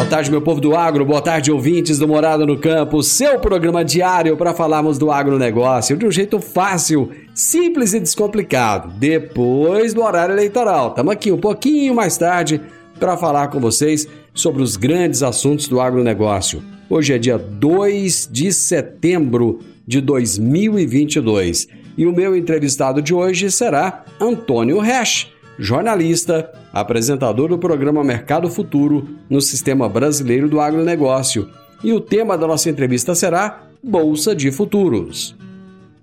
Boa 0.00 0.08
tarde, 0.08 0.30
meu 0.30 0.40
povo 0.40 0.62
do 0.62 0.74
agro. 0.74 1.04
Boa 1.04 1.20
tarde, 1.20 1.52
ouvintes 1.52 1.98
do 1.98 2.08
Morada 2.08 2.46
no 2.46 2.56
Campo. 2.56 3.02
Seu 3.02 3.38
programa 3.38 3.84
diário 3.84 4.34
para 4.34 4.54
falarmos 4.54 4.96
do 4.96 5.10
agronegócio 5.10 5.94
de 5.94 6.06
um 6.06 6.10
jeito 6.10 6.40
fácil, 6.40 7.10
simples 7.34 7.92
e 7.92 8.00
descomplicado. 8.00 8.88
Depois 8.96 9.92
do 9.92 10.02
horário 10.02 10.34
eleitoral. 10.34 10.88
Estamos 10.88 11.12
aqui 11.12 11.30
um 11.30 11.36
pouquinho 11.36 11.94
mais 11.94 12.16
tarde 12.16 12.62
para 12.98 13.14
falar 13.18 13.48
com 13.48 13.60
vocês 13.60 14.08
sobre 14.32 14.62
os 14.62 14.74
grandes 14.74 15.22
assuntos 15.22 15.68
do 15.68 15.78
agronegócio. 15.78 16.62
Hoje 16.88 17.12
é 17.12 17.18
dia 17.18 17.36
2 17.36 18.30
de 18.32 18.54
setembro 18.54 19.58
de 19.86 20.00
2022 20.00 21.68
e 21.98 22.06
o 22.06 22.12
meu 22.12 22.34
entrevistado 22.34 23.02
de 23.02 23.12
hoje 23.12 23.50
será 23.50 24.06
Antônio 24.18 24.78
Resch 24.78 25.28
jornalista, 25.60 26.50
apresentador 26.72 27.48
do 27.48 27.58
programa 27.58 28.04
Mercado 28.04 28.50
Futuro 28.50 29.08
no 29.28 29.40
Sistema 29.40 29.88
Brasileiro 29.88 30.48
do 30.48 30.60
Agronegócio. 30.60 31.48
E 31.82 31.92
o 31.92 32.00
tema 32.00 32.36
da 32.36 32.46
nossa 32.46 32.68
entrevista 32.68 33.14
será 33.14 33.62
Bolsa 33.82 34.34
de 34.34 34.52
Futuros. 34.52 35.34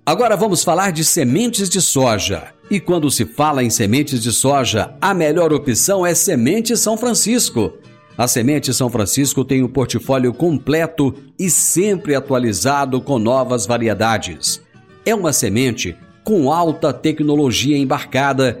Agora 0.04 0.36
vamos 0.36 0.64
falar 0.64 0.90
de 0.90 1.04
sementes 1.04 1.68
de 1.68 1.80
soja. 1.80 2.48
E 2.70 2.80
quando 2.80 3.10
se 3.10 3.24
fala 3.24 3.62
em 3.62 3.70
sementes 3.70 4.22
de 4.22 4.32
soja, 4.32 4.94
a 5.00 5.14
melhor 5.14 5.52
opção 5.52 6.04
é 6.04 6.14
Semente 6.14 6.76
São 6.76 6.96
Francisco. 6.96 7.74
A 8.16 8.26
Semente 8.26 8.74
São 8.74 8.90
Francisco 8.90 9.44
tem 9.44 9.62
um 9.62 9.68
portfólio 9.68 10.32
completo 10.32 11.14
e 11.38 11.48
sempre 11.48 12.14
atualizado 12.14 13.00
com 13.00 13.18
novas 13.18 13.64
variedades. 13.66 14.60
É 15.06 15.14
uma 15.14 15.32
semente 15.32 15.96
com 16.24 16.52
alta 16.52 16.92
tecnologia 16.92 17.78
embarcada 17.78 18.60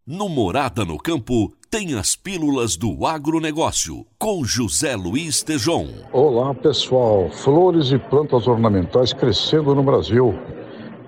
No 0.07 0.27
Morada 0.29 0.85
no 0.87 0.97
Campo, 0.97 1.53
tem 1.71 1.99
as 1.99 2.17
pílulas 2.17 2.79
do 2.79 3.05
agronegócio, 3.05 4.07
com 4.19 4.43
José 4.43 4.97
Luiz 4.97 5.43
Tejon. 5.43 5.87
Olá 6.15 6.55
pessoal, 6.55 7.29
flores 7.31 7.93
e 7.93 7.99
plantas 7.99 8.49
ornamentais 8.49 9.13
crescendo 9.13 9.75
no 9.75 9.83
Brasil. 9.83 10.35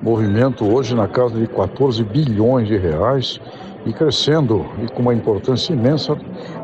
Movimento 0.02 0.66
hoje 0.66 0.94
na 0.94 1.08
casa 1.08 1.38
de 1.38 1.46
14 1.46 2.04
bilhões 2.04 2.68
de 2.68 2.76
reais 2.76 3.40
e 3.84 3.92
crescendo 3.92 4.66
e 4.82 4.88
com 4.88 5.02
uma 5.02 5.14
importância 5.14 5.72
imensa, 5.72 6.16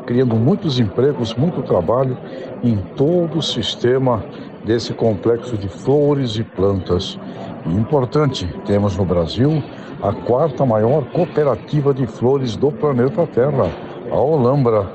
criando 0.05 0.35
muitos 0.35 0.79
empregos, 0.79 1.33
muito 1.33 1.61
trabalho 1.63 2.17
em 2.63 2.77
todo 2.95 3.39
o 3.39 3.41
sistema 3.41 4.23
desse 4.63 4.93
complexo 4.93 5.57
de 5.57 5.67
flores 5.67 6.35
e 6.35 6.43
plantas. 6.43 7.19
E 7.65 7.73
importante, 7.73 8.47
temos 8.65 8.95
no 8.97 9.05
Brasil 9.05 9.63
a 10.01 10.13
quarta 10.13 10.65
maior 10.65 11.05
cooperativa 11.05 11.93
de 11.93 12.05
flores 12.05 12.55
do 12.55 12.71
planeta 12.71 13.25
Terra, 13.27 13.71
a 14.11 14.15
Olambra. 14.15 14.85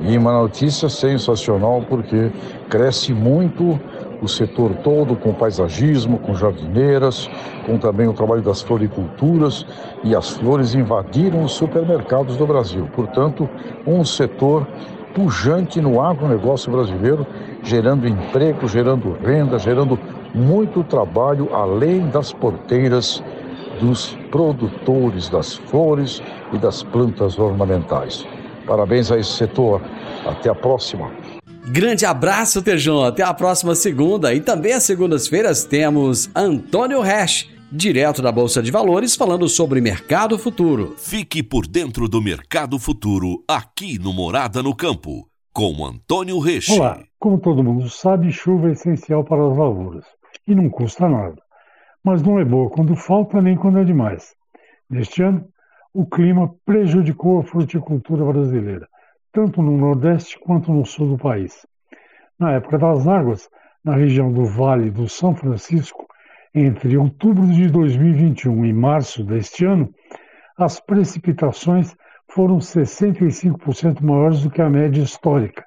E 0.00 0.16
uma 0.16 0.32
notícia 0.32 0.88
sensacional 0.88 1.84
porque 1.88 2.30
cresce 2.68 3.12
muito 3.12 3.78
o 4.20 4.28
setor 4.28 4.74
todo 4.82 5.16
com 5.16 5.32
paisagismo, 5.32 6.18
com 6.18 6.34
jardineiras, 6.34 7.30
com 7.66 7.78
também 7.78 8.08
o 8.08 8.12
trabalho 8.12 8.42
das 8.42 8.62
floriculturas 8.62 9.66
e 10.02 10.14
as 10.14 10.30
flores 10.30 10.74
invadiram 10.74 11.44
os 11.44 11.52
supermercados 11.52 12.36
do 12.36 12.46
Brasil. 12.46 12.88
Portanto, 12.94 13.48
um 13.86 14.04
setor 14.04 14.66
pujante 15.14 15.80
no 15.80 16.00
agronegócio 16.00 16.70
brasileiro, 16.70 17.26
gerando 17.62 18.06
emprego, 18.06 18.68
gerando 18.68 19.16
renda, 19.24 19.58
gerando 19.58 19.98
muito 20.34 20.84
trabalho 20.84 21.54
além 21.54 22.08
das 22.08 22.32
porteiras 22.32 23.22
dos 23.80 24.16
produtores 24.30 25.28
das 25.28 25.54
flores 25.54 26.22
e 26.52 26.58
das 26.58 26.82
plantas 26.82 27.38
ornamentais. 27.38 28.26
Parabéns 28.66 29.10
a 29.10 29.18
esse 29.18 29.30
setor. 29.30 29.80
Até 30.26 30.50
a 30.50 30.54
próxima. 30.54 31.10
Grande 31.70 32.06
abraço, 32.06 32.62
Tejão. 32.62 33.04
Até 33.04 33.22
a 33.22 33.34
próxima 33.34 33.74
segunda. 33.74 34.32
E 34.32 34.40
também 34.40 34.72
às 34.72 34.84
segundas-feiras 34.84 35.64
temos 35.64 36.30
Antônio 36.34 37.02
Resch, 37.02 37.46
direto 37.70 38.22
da 38.22 38.32
Bolsa 38.32 38.62
de 38.62 38.70
Valores, 38.70 39.14
falando 39.14 39.46
sobre 39.48 39.78
mercado 39.78 40.38
futuro. 40.38 40.94
Fique 40.96 41.42
por 41.42 41.66
dentro 41.66 42.08
do 42.08 42.22
mercado 42.22 42.78
futuro 42.78 43.44
aqui 43.46 43.98
no 43.98 44.14
Morada 44.14 44.62
no 44.62 44.74
Campo, 44.74 45.28
com 45.52 45.84
Antônio 45.84 46.38
Reche. 46.38 46.72
Olá, 46.72 47.00
como 47.18 47.38
todo 47.38 47.62
mundo 47.62 47.86
sabe, 47.90 48.32
chuva 48.32 48.70
é 48.70 48.72
essencial 48.72 49.22
para 49.22 49.46
as 49.46 49.56
lavouras 49.56 50.04
e 50.46 50.54
não 50.54 50.70
custa 50.70 51.06
nada. 51.06 51.36
Mas 52.02 52.22
não 52.22 52.38
é 52.40 52.44
boa 52.46 52.70
quando 52.70 52.96
falta 52.96 53.42
nem 53.42 53.56
quando 53.56 53.78
é 53.78 53.84
demais. 53.84 54.34
Neste 54.88 55.22
ano, 55.22 55.44
o 55.92 56.06
clima 56.06 56.50
prejudicou 56.64 57.40
a 57.40 57.44
fruticultura 57.44 58.24
brasileira, 58.24 58.88
tanto 59.32 59.62
no 59.62 59.76
Nordeste 59.76 60.38
quanto 60.38 60.72
no 60.72 60.84
sul 60.84 61.08
do 61.08 61.18
país. 61.18 61.66
Na 62.38 62.52
época 62.52 62.78
das 62.78 63.06
águas, 63.06 63.48
na 63.84 63.94
região 63.94 64.32
do 64.32 64.44
Vale 64.44 64.90
do 64.90 65.08
São 65.08 65.34
Francisco, 65.34 66.06
entre 66.54 66.96
outubro 66.96 67.46
de 67.46 67.68
2021 67.68 68.64
e 68.64 68.72
março 68.72 69.24
deste 69.24 69.64
ano, 69.64 69.92
as 70.56 70.80
precipitações 70.80 71.94
foram 72.28 72.58
65% 72.58 74.02
maiores 74.02 74.42
do 74.42 74.50
que 74.50 74.60
a 74.60 74.68
média 74.68 75.02
histórica, 75.02 75.64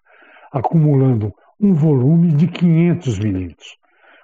acumulando 0.52 1.34
um 1.60 1.74
volume 1.74 2.32
de 2.32 2.48
500 2.48 3.20
milímetros. 3.20 3.78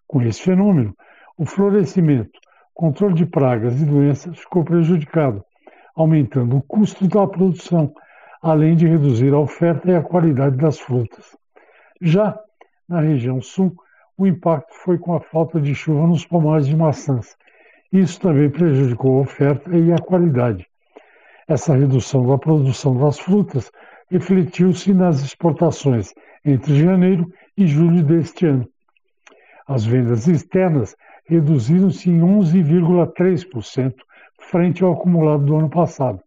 Com 0.07 0.21
esse 0.21 0.41
fenômeno, 0.41 0.95
o 1.37 1.45
florescimento, 1.45 2.39
controle 2.73 3.13
de 3.13 3.25
pragas 3.25 3.79
e 3.81 3.85
doenças 3.85 4.37
ficou 4.37 4.63
prejudicado, 4.63 5.43
aumentando 5.95 6.57
o 6.57 6.61
custo 6.61 7.07
da 7.07 7.25
produção, 7.27 7.93
além 8.49 8.75
de 8.75 8.88
reduzir 8.88 9.33
a 9.33 9.39
oferta 9.39 9.91
e 9.91 9.95
a 9.95 10.01
qualidade 10.01 10.55
das 10.57 10.79
frutas. 10.79 11.35
Já 12.01 12.39
na 12.88 13.01
região 13.01 13.41
sul, 13.41 13.75
o 14.17 14.25
impacto 14.25 14.73
foi 14.73 14.97
com 14.97 15.13
a 15.13 15.19
falta 15.19 15.59
de 15.59 15.75
chuva 15.75 16.07
nos 16.07 16.25
pomares 16.25 16.67
de 16.67 16.75
maçãs. 16.75 17.35
Isso 17.91 18.19
também 18.19 18.49
prejudicou 18.49 19.17
a 19.17 19.21
oferta 19.21 19.75
e 19.75 19.91
a 19.91 19.97
qualidade. 19.97 20.65
Essa 21.47 21.75
redução 21.75 22.25
da 22.25 22.38
produção 22.38 22.97
das 22.97 23.19
frutas 23.19 23.71
refletiu-se 24.09 24.94
nas 24.94 25.21
exportações 25.21 26.13
entre 26.44 26.75
janeiro 26.79 27.31
e 27.57 27.67
julho 27.67 28.03
deste 28.03 28.45
ano. 28.45 28.67
As 29.67 29.85
vendas 29.85 30.27
externas 30.27 30.95
reduziram-se 31.25 32.09
em 32.09 32.19
11,3% 32.21 33.94
frente 34.39 34.83
ao 34.83 34.94
acumulado 34.94 35.44
do 35.44 35.57
ano 35.57 35.69
passado. 35.69 36.21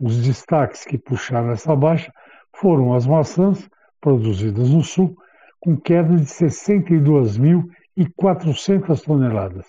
Os 0.00 0.22
destaques 0.22 0.84
que 0.84 0.96
puxaram 0.96 1.50
essa 1.50 1.74
baixa 1.74 2.12
foram 2.52 2.94
as 2.94 3.04
maçãs, 3.06 3.68
produzidas 4.00 4.70
no 4.70 4.82
Sul, 4.82 5.16
com 5.60 5.76
queda 5.76 6.16
de 6.16 6.24
62.400 6.24 9.02
toneladas, 9.02 9.66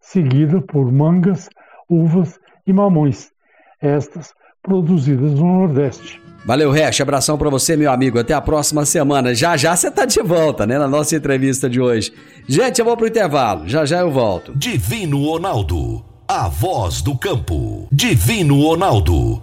seguida 0.00 0.60
por 0.60 0.90
mangas, 0.90 1.48
uvas 1.88 2.40
e 2.66 2.72
mamões, 2.72 3.30
estas 3.80 4.34
produzidas 4.62 5.34
no 5.34 5.60
Nordeste. 5.60 6.20
Valeu, 6.44 6.70
Rex. 6.70 7.00
Abração 7.00 7.36
para 7.36 7.50
você, 7.50 7.76
meu 7.76 7.90
amigo. 7.90 8.18
Até 8.18 8.34
a 8.34 8.40
próxima 8.40 8.84
semana. 8.84 9.34
Já 9.34 9.56
já 9.56 9.76
você 9.76 9.90
tá 9.90 10.04
de 10.04 10.22
volta, 10.22 10.66
né, 10.66 10.78
na 10.78 10.88
nossa 10.88 11.16
entrevista 11.16 11.68
de 11.68 11.80
hoje. 11.80 12.12
Gente, 12.46 12.78
eu 12.78 12.84
vou 12.84 12.96
pro 12.96 13.06
intervalo. 13.06 13.68
Já 13.68 13.84
já 13.84 14.00
eu 14.00 14.10
volto. 14.10 14.56
Divino 14.56 15.24
Ronaldo, 15.24 16.04
a 16.26 16.48
voz 16.48 17.02
do 17.02 17.16
campo. 17.16 17.88
Divino 17.92 18.62
Ronaldo, 18.62 19.42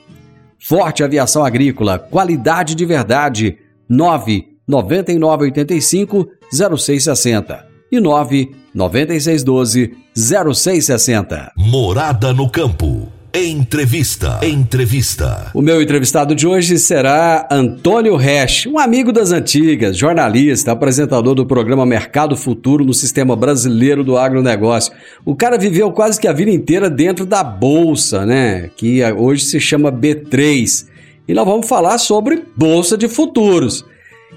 Forte 0.63 1.03
Aviação 1.03 1.43
Agrícola, 1.43 1.97
qualidade 1.97 2.75
de 2.75 2.85
verdade. 2.85 3.57
9 3.89 4.47
9985 4.67 6.27
0660 6.53 7.67
e 7.91 7.99
9 7.99 8.55
9612 8.73 9.97
0660. 10.15 11.51
Morada 11.57 12.31
no 12.31 12.49
campo. 12.49 13.11
Entrevista. 13.33 14.41
Entrevista. 14.43 15.51
O 15.53 15.61
meu 15.61 15.81
entrevistado 15.81 16.35
de 16.35 16.45
hoje 16.45 16.77
será 16.77 17.47
Antônio 17.49 18.17
Resch, 18.17 18.67
um 18.67 18.77
amigo 18.77 19.13
das 19.13 19.31
antigas, 19.31 19.95
jornalista, 19.95 20.73
apresentador 20.73 21.33
do 21.33 21.45
programa 21.45 21.85
Mercado 21.85 22.35
Futuro 22.35 22.83
no 22.83 22.93
Sistema 22.93 23.33
Brasileiro 23.33 24.03
do 24.03 24.17
Agronegócio. 24.17 24.91
O 25.23 25.33
cara 25.33 25.57
viveu 25.57 25.93
quase 25.93 26.19
que 26.19 26.27
a 26.27 26.33
vida 26.33 26.51
inteira 26.51 26.89
dentro 26.89 27.25
da 27.25 27.41
bolsa, 27.41 28.25
né? 28.25 28.69
Que 28.75 29.01
hoje 29.13 29.45
se 29.45 29.61
chama 29.61 29.93
B3. 29.93 30.87
E 31.25 31.33
nós 31.33 31.45
vamos 31.45 31.69
falar 31.69 31.99
sobre 31.99 32.43
Bolsa 32.57 32.97
de 32.97 33.07
Futuros. 33.07 33.85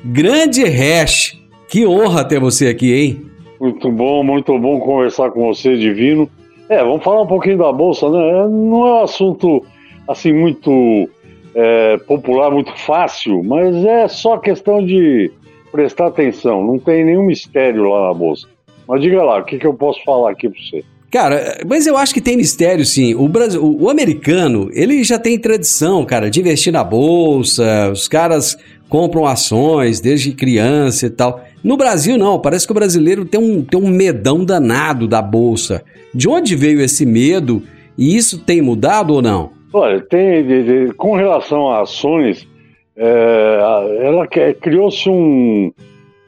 Grande 0.04 0.62
Resch, 0.62 1.36
que 1.68 1.84
honra 1.84 2.24
ter 2.24 2.38
você 2.38 2.68
aqui, 2.68 2.94
hein? 2.94 3.26
Muito 3.60 3.90
bom, 3.90 4.22
muito 4.22 4.56
bom 4.56 4.78
conversar 4.78 5.32
com 5.32 5.48
você, 5.48 5.76
Divino. 5.76 6.30
É, 6.68 6.78
vamos 6.82 7.04
falar 7.04 7.22
um 7.22 7.26
pouquinho 7.26 7.58
da 7.58 7.72
bolsa, 7.72 8.08
né? 8.08 8.48
Não 8.48 8.86
é 8.86 8.92
um 8.94 9.02
assunto 9.02 9.64
assim 10.08 10.32
muito 10.32 11.08
é, 11.54 11.96
popular, 11.98 12.50
muito 12.50 12.76
fácil, 12.78 13.42
mas 13.44 13.74
é 13.84 14.08
só 14.08 14.38
questão 14.38 14.84
de 14.84 15.30
prestar 15.70 16.06
atenção. 16.06 16.64
Não 16.64 16.78
tem 16.78 17.04
nenhum 17.04 17.22
mistério 17.22 17.88
lá 17.88 18.08
na 18.08 18.14
bolsa. 18.14 18.46
Mas 18.86 19.00
diga 19.00 19.22
lá, 19.22 19.38
o 19.38 19.44
que, 19.44 19.58
que 19.58 19.66
eu 19.66 19.74
posso 19.74 20.02
falar 20.04 20.30
aqui 20.30 20.48
para 20.48 20.60
você? 20.60 20.84
Cara, 21.10 21.58
mas 21.68 21.86
eu 21.86 21.96
acho 21.96 22.12
que 22.12 22.20
tem 22.20 22.36
mistério 22.36 22.84
sim. 22.84 23.14
O, 23.14 23.28
Brasil, 23.28 23.62
o, 23.62 23.88
americano, 23.88 24.68
ele 24.72 25.04
já 25.04 25.16
tem 25.16 25.38
tradição, 25.38 26.04
cara, 26.04 26.28
de 26.28 26.40
investir 26.40 26.72
na 26.72 26.82
bolsa. 26.82 27.90
Os 27.92 28.08
caras 28.08 28.58
compram 28.88 29.24
ações 29.24 30.00
desde 30.00 30.32
criança 30.32 31.06
e 31.06 31.10
tal. 31.10 31.40
No 31.64 31.78
Brasil, 31.78 32.18
não. 32.18 32.38
Parece 32.38 32.66
que 32.66 32.72
o 32.72 32.74
brasileiro 32.74 33.24
tem 33.24 33.40
um, 33.40 33.64
tem 33.64 33.80
um 33.80 33.88
medão 33.88 34.44
danado 34.44 35.08
da 35.08 35.22
bolsa. 35.22 35.82
De 36.14 36.28
onde 36.28 36.54
veio 36.54 36.82
esse 36.82 37.06
medo? 37.06 37.62
E 37.96 38.14
isso 38.14 38.44
tem 38.44 38.60
mudado 38.60 39.14
ou 39.14 39.22
não? 39.22 39.50
Olha, 39.72 40.00
tem, 40.00 40.92
com 40.92 41.16
relação 41.16 41.70
a 41.70 41.80
ações, 41.80 42.46
é, 42.94 43.58
ela 44.02 44.26
criou-se 44.26 45.08
um, 45.08 45.72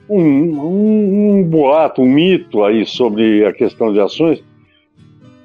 um, 0.09 0.21
um, 0.21 1.39
um 1.39 1.45
boato, 1.45 2.03
um 2.03 2.07
mito 2.07 2.65
aí 2.65 2.87
sobre 2.87 3.45
a 3.45 3.53
questão 3.53 3.93
de 3.93 4.01
ações, 4.01 4.43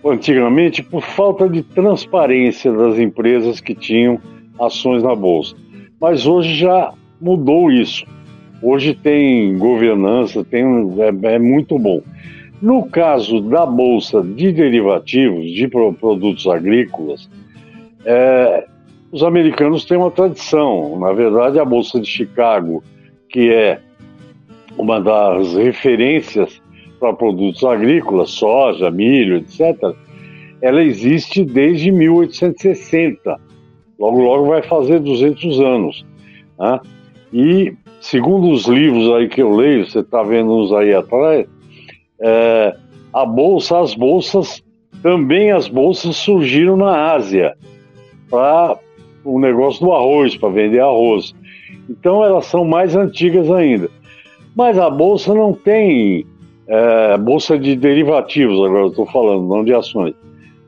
antigamente 0.05 0.81
por 0.81 1.03
falta 1.03 1.49
de 1.49 1.61
transparência 1.63 2.71
das 2.71 2.97
empresas 2.97 3.59
que 3.59 3.75
tinham 3.75 4.19
ações 4.59 5.03
na 5.03 5.13
bolsa. 5.13 5.55
Mas 5.99 6.25
hoje 6.25 6.55
já 6.55 6.93
mudou 7.19 7.71
isso. 7.71 8.05
Hoje 8.61 8.93
tem 8.93 9.57
governança, 9.57 10.43
tem 10.43 10.63
é, 10.99 11.33
é 11.33 11.39
muito 11.39 11.79
bom. 11.79 12.01
No 12.61 12.85
caso 12.85 13.41
da 13.41 13.65
bolsa 13.65 14.21
de 14.21 14.51
derivativos 14.51 15.49
de 15.51 15.67
produtos 15.67 16.45
agrícolas, 16.45 17.27
é, 18.05 18.67
os 19.11 19.23
americanos 19.23 19.83
têm 19.85 19.97
uma 19.97 20.11
tradição. 20.11 20.99
Na 20.99 21.11
verdade, 21.11 21.59
a 21.59 21.65
bolsa 21.65 21.99
de 21.99 22.07
Chicago, 22.07 22.83
que 23.29 23.51
é 23.51 23.79
uma 24.77 25.01
das 25.01 25.53
referências 25.53 26.61
para 26.99 27.13
produtos 27.13 27.63
agrícolas, 27.63 28.29
soja, 28.29 28.91
milho, 28.91 29.37
etc., 29.37 29.95
ela 30.61 30.83
existe 30.83 31.43
desde 31.43 31.91
1860. 31.91 33.39
Logo, 33.99 34.21
logo 34.21 34.45
vai 34.45 34.61
fazer 34.61 34.99
200 34.99 35.59
anos. 35.59 36.05
Né? 36.59 36.79
E 37.33 37.73
segundo 38.01 38.51
os 38.51 38.65
livros 38.65 39.09
aí 39.11 39.29
que 39.29 39.41
eu 39.41 39.55
leio, 39.55 39.87
você 39.87 39.99
está 39.99 40.23
vendo 40.23 40.51
uns 40.51 40.73
aí 40.73 40.93
atrás, 40.93 41.47
é, 42.19 42.75
a 43.13 43.25
bolsa, 43.25 43.79
as 43.79 43.93
bolsas, 43.93 44.63
também 45.01 45.51
as 45.51 45.67
bolsas 45.67 46.17
surgiram 46.17 46.75
na 46.75 47.13
Ásia 47.13 47.55
para 48.29 48.77
o 49.23 49.39
negócio 49.39 49.85
do 49.85 49.93
arroz, 49.93 50.35
para 50.35 50.49
vender 50.49 50.79
arroz. 50.79 51.33
Então 51.89 52.23
elas 52.23 52.45
são 52.45 52.65
mais 52.65 52.95
antigas 52.95 53.49
ainda. 53.51 53.89
Mas 54.55 54.77
a 54.77 54.89
bolsa 54.89 55.33
não 55.33 55.53
tem 55.53 56.25
é, 56.67 57.17
bolsa 57.17 57.57
de 57.57 57.75
derivativos, 57.75 58.65
agora 58.65 58.87
estou 58.87 59.05
falando, 59.05 59.47
não 59.47 59.63
de 59.63 59.73
ações. 59.73 60.15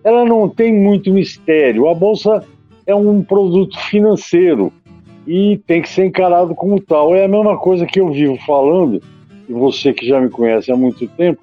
Ela 0.03 0.23
não 0.23 0.49
tem 0.49 0.73
muito 0.73 1.11
mistério. 1.11 1.87
A 1.87 1.95
bolsa 1.95 2.43
é 2.85 2.93
um 2.93 3.23
produto 3.23 3.77
financeiro 3.79 4.71
e 5.25 5.57
tem 5.65 5.81
que 5.81 5.89
ser 5.89 6.05
encarado 6.05 6.53
como 6.55 6.79
tal. 6.79 7.15
É 7.15 7.25
a 7.25 7.27
mesma 7.27 7.57
coisa 7.57 7.85
que 7.85 7.99
eu 7.99 8.11
vivo 8.11 8.37
falando, 8.45 9.01
e 9.47 9.53
você 9.53 9.93
que 9.93 10.07
já 10.07 10.19
me 10.19 10.29
conhece 10.29 10.71
há 10.71 10.75
muito 10.75 11.07
tempo, 11.07 11.41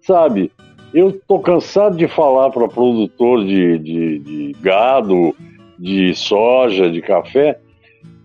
sabe, 0.00 0.50
Eu 0.94 1.12
tô 1.12 1.38
cansado 1.38 1.96
de 1.96 2.08
falar 2.08 2.48
para 2.50 2.66
produtor 2.66 3.44
de, 3.44 3.78
de, 3.78 4.18
de 4.20 4.56
gado, 4.62 5.34
de 5.78 6.14
soja, 6.14 6.90
de 6.90 7.02
café, 7.02 7.58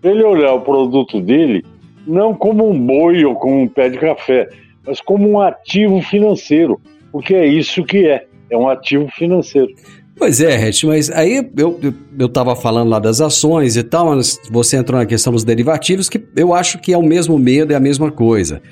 ele 0.02 0.24
olhar 0.24 0.54
o 0.54 0.62
produto 0.62 1.20
dele 1.20 1.64
não 2.06 2.34
como 2.34 2.68
um 2.68 2.78
boi 2.78 3.24
ou 3.24 3.34
como 3.34 3.62
um 3.62 3.68
pé 3.68 3.88
de 3.88 3.98
café, 3.98 4.48
mas 4.86 5.00
como 5.00 5.28
um 5.28 5.40
ativo 5.40 6.00
financeiro, 6.02 6.80
porque 7.10 7.34
é 7.34 7.46
isso 7.46 7.84
que 7.84 8.06
é, 8.08 8.26
é 8.50 8.56
um 8.56 8.68
ativo 8.68 9.08
financeiro. 9.08 9.72
Pois 10.16 10.40
é, 10.40 10.56
Ret, 10.56 10.86
mas 10.86 11.10
aí 11.10 11.50
eu, 11.56 11.78
eu, 11.82 11.94
eu 12.18 12.28
tava 12.28 12.54
falando 12.54 12.88
lá 12.88 12.98
das 12.98 13.20
ações 13.20 13.76
e 13.76 13.82
tal, 13.82 14.14
mas 14.14 14.38
você 14.50 14.76
entrou 14.76 14.98
na 14.98 15.06
questão 15.06 15.32
dos 15.32 15.42
derivativos, 15.42 16.08
que 16.08 16.22
eu 16.36 16.54
acho 16.54 16.78
que 16.78 16.92
é 16.92 16.98
o 16.98 17.02
mesmo 17.02 17.38
medo, 17.38 17.72
é 17.72 17.76
a 17.76 17.80
mesma 17.80 18.12
coisa. 18.12 18.62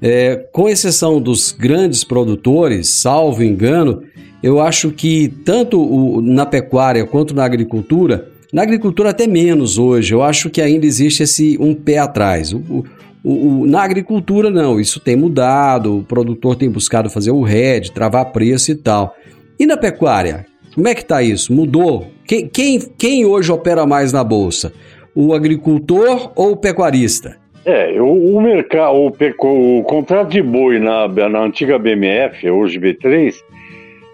É, 0.00 0.36
com 0.52 0.68
exceção 0.68 1.20
dos 1.20 1.50
grandes 1.50 2.04
produtores, 2.04 2.88
salvo 2.88 3.42
engano, 3.42 4.02
eu 4.42 4.60
acho 4.60 4.90
que 4.90 5.28
tanto 5.44 5.80
o, 5.80 6.20
na 6.20 6.46
pecuária 6.46 7.04
quanto 7.04 7.34
na 7.34 7.44
agricultura, 7.44 8.28
na 8.52 8.62
agricultura 8.62 9.10
até 9.10 9.26
menos 9.26 9.78
hoje, 9.78 10.14
eu 10.14 10.22
acho 10.22 10.48
que 10.48 10.62
ainda 10.62 10.86
existe 10.86 11.24
esse 11.24 11.56
um 11.58 11.74
pé 11.74 11.98
atrás. 11.98 12.52
O, 12.52 12.84
o, 13.24 13.62
o, 13.62 13.66
na 13.66 13.82
agricultura 13.82 14.48
não, 14.48 14.78
isso 14.78 15.00
tem 15.00 15.16
mudado, 15.16 15.98
o 15.98 16.04
produtor 16.04 16.54
tem 16.54 16.70
buscado 16.70 17.10
fazer 17.10 17.32
o 17.32 17.42
RED, 17.42 17.90
travar 17.90 18.26
preço 18.26 18.70
e 18.70 18.74
tal. 18.76 19.16
E 19.58 19.66
na 19.66 19.76
pecuária, 19.76 20.46
como 20.74 20.88
é 20.88 20.94
que 20.94 21.02
está 21.02 21.22
isso? 21.22 21.52
Mudou? 21.52 22.08
Quem, 22.26 22.48
quem, 22.48 22.80
quem 22.98 23.24
hoje 23.24 23.52
opera 23.52 23.86
mais 23.86 24.12
na 24.12 24.24
Bolsa? 24.24 24.72
O 25.14 25.32
agricultor 25.32 26.32
ou 26.34 26.52
o 26.52 26.56
pecuarista? 26.56 27.36
É, 27.64 28.00
o, 28.00 28.36
o 28.36 28.42
mercado, 28.42 28.94
o, 28.94 29.78
o, 29.78 29.82
contrato 29.84 30.30
de 30.30 30.42
boi 30.42 30.78
na, 30.78 31.08
na 31.08 31.40
antiga 31.40 31.78
BMF, 31.78 32.50
hoje 32.50 32.78
B3, 32.78 33.34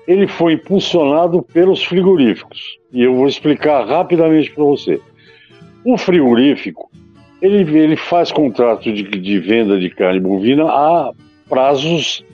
ele 0.07 0.29
foi 0.29 0.52
impulsionado 0.52 1.43
pelos 1.43 1.83
frigoríficos. 1.83 2.79
E 2.93 3.02
eu 3.02 3.14
vou 3.14 3.26
explicar 3.26 3.87
rapidamente 3.87 4.50
para 4.52 4.64
você. 4.64 5.00
O 5.85 5.97
frigorífico, 5.97 6.90
ele, 7.40 7.79
ele 7.79 7.97
faz 7.97 8.31
contrato 8.31 8.93
de, 8.93 9.02
de 9.02 9.38
venda 9.38 9.79
de 9.81 9.88
carne 9.90 10.21
bovina 10.21 10.64
a 10.64 11.11
prazos 11.49 12.25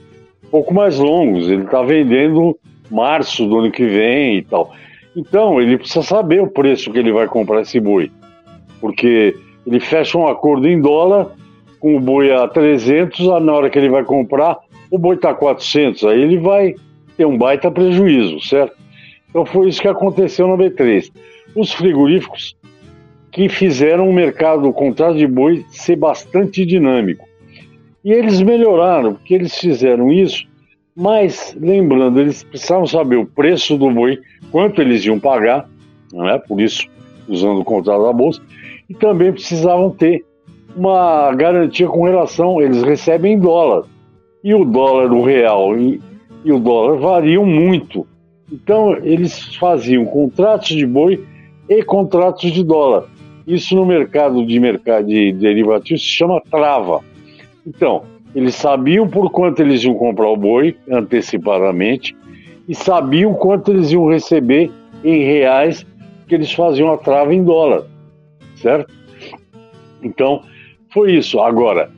um 0.45 0.49
pouco 0.49 0.73
mais 0.73 0.99
longos. 0.99 1.49
Ele 1.49 1.63
está 1.63 1.81
vendendo 1.81 2.57
março 2.89 3.45
do 3.47 3.59
ano 3.59 3.71
que 3.71 3.85
vem 3.85 4.37
e 4.37 4.41
tal. 4.43 4.73
Então, 5.15 5.61
ele 5.61 5.77
precisa 5.77 6.03
saber 6.03 6.41
o 6.41 6.47
preço 6.47 6.91
que 6.91 6.99
ele 6.99 7.11
vai 7.11 7.27
comprar 7.27 7.61
esse 7.61 7.79
boi. 7.79 8.11
Porque 8.79 9.35
ele 9.65 9.79
fecha 9.79 10.17
um 10.17 10.27
acordo 10.27 10.67
em 10.67 10.79
dólar 10.79 11.31
com 11.79 11.95
o 11.95 11.99
boi 11.99 12.31
a 12.31 12.47
300, 12.47 13.27
na 13.41 13.53
hora 13.53 13.69
que 13.69 13.77
ele 13.77 13.89
vai 13.89 14.03
comprar, 14.03 14.57
o 14.91 14.97
boi 14.97 15.15
está 15.15 15.31
a 15.31 15.35
400. 15.35 16.03
Aí 16.05 16.21
ele 16.21 16.37
vai 16.37 16.75
ter 17.15 17.25
um 17.25 17.37
baita 17.37 17.71
prejuízo, 17.71 18.39
certo? 18.41 18.75
Então 19.29 19.45
foi 19.45 19.67
isso 19.67 19.81
que 19.81 19.87
aconteceu 19.87 20.47
na 20.47 20.55
B3. 20.55 21.11
Os 21.55 21.73
frigoríficos 21.73 22.55
que 23.31 23.49
fizeram 23.49 24.09
o 24.09 24.13
mercado, 24.13 24.67
o 24.67 24.73
contrato 24.73 25.17
de 25.17 25.27
boi, 25.27 25.65
ser 25.69 25.95
bastante 25.95 26.65
dinâmico. 26.65 27.27
E 28.03 28.11
eles 28.11 28.41
melhoraram, 28.41 29.13
porque 29.13 29.33
eles 29.33 29.57
fizeram 29.57 30.11
isso, 30.11 30.47
mas 30.99 31.55
lembrando, 31.61 32.19
eles 32.19 32.41
precisavam 32.41 32.87
saber 32.87 33.17
o 33.17 33.25
preço 33.25 33.77
do 33.77 33.91
boi, 33.91 34.19
quanto 34.51 34.81
eles 34.81 35.05
iam 35.05 35.19
pagar, 35.19 35.69
não 36.11 36.27
é? 36.27 36.39
por 36.39 36.59
isso 36.59 36.87
usando 37.29 37.59
o 37.59 37.63
contrato 37.63 38.03
da 38.03 38.11
bolsa, 38.11 38.41
e 38.89 38.95
também 38.95 39.31
precisavam 39.31 39.91
ter 39.91 40.25
uma 40.75 41.31
garantia 41.35 41.87
com 41.87 42.03
relação, 42.03 42.59
eles 42.59 42.81
recebem 42.81 43.33
em 43.33 43.39
dólar, 43.39 43.83
e 44.43 44.55
o 44.55 44.65
dólar, 44.65 45.13
o 45.13 45.21
real 45.21 45.77
e, 45.77 46.01
e 46.43 46.51
o 46.51 46.59
dólar 46.59 46.97
variam 46.97 47.45
muito. 47.45 48.07
Então, 48.51 48.95
eles 49.03 49.55
faziam 49.55 50.03
contratos 50.05 50.69
de 50.69 50.85
boi 50.85 51.23
e 51.69 51.83
contratos 51.83 52.51
de 52.51 52.63
dólar. 52.63 53.03
Isso 53.45 53.75
no 53.75 53.85
mercado 53.85 54.43
de, 54.43 54.59
mercado 54.59 55.05
de 55.05 55.31
derivativos 55.33 56.01
se 56.01 56.07
chama 56.07 56.41
trava. 56.49 57.01
Então, 57.65 58.03
eles 58.35 58.55
sabiam 58.55 59.07
por 59.07 59.31
quanto 59.31 59.61
eles 59.61 59.83
iam 59.83 59.95
comprar 59.95 60.27
o 60.27 60.37
boi 60.37 60.75
antecipadamente 60.89 62.15
e 62.67 62.75
sabiam 62.75 63.33
quanto 63.33 63.71
eles 63.71 63.91
iam 63.91 64.07
receber 64.07 64.71
em 65.03 65.23
reais, 65.23 65.85
que 66.27 66.35
eles 66.35 66.51
faziam 66.51 66.91
a 66.91 66.97
trava 66.97 67.33
em 67.33 67.43
dólar, 67.43 67.85
certo? 68.55 68.93
Então, 70.03 70.43
foi 70.93 71.13
isso. 71.13 71.39
Agora, 71.39 71.89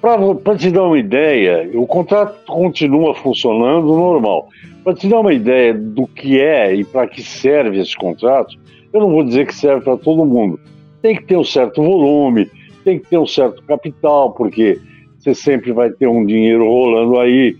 para 0.00 0.56
te 0.56 0.70
dar 0.70 0.84
uma 0.84 0.98
ideia, 0.98 1.68
o 1.74 1.86
contrato 1.86 2.44
continua 2.46 3.14
funcionando 3.14 3.86
normal. 3.86 4.48
Para 4.84 4.94
te 4.94 5.08
dar 5.08 5.20
uma 5.20 5.32
ideia 5.32 5.72
do 5.72 6.06
que 6.06 6.40
é 6.40 6.74
e 6.74 6.84
para 6.84 7.06
que 7.06 7.22
serve 7.22 7.80
esse 7.80 7.96
contrato, 7.96 8.54
eu 8.92 9.00
não 9.00 9.10
vou 9.10 9.24
dizer 9.24 9.46
que 9.46 9.54
serve 9.54 9.82
para 9.82 9.96
todo 9.96 10.24
mundo. 10.24 10.60
Tem 11.02 11.16
que 11.16 11.24
ter 11.24 11.36
um 11.36 11.44
certo 11.44 11.82
volume, 11.82 12.48
tem 12.84 12.98
que 12.98 13.08
ter 13.08 13.18
um 13.18 13.26
certo 13.26 13.62
capital, 13.64 14.32
porque 14.32 14.78
você 15.24 15.34
sempre 15.34 15.72
vai 15.72 15.90
ter 15.90 16.06
um 16.06 16.24
dinheiro 16.24 16.68
rolando 16.68 17.18
aí. 17.18 17.56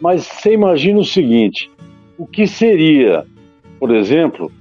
Mas 0.00 0.24
você 0.24 0.52
imagina 0.52 1.00
o 1.00 1.04
seguinte: 1.04 1.70
o 2.18 2.26
que 2.26 2.46
seria, 2.46 3.24
por 3.80 3.94
exemplo, 3.94 4.52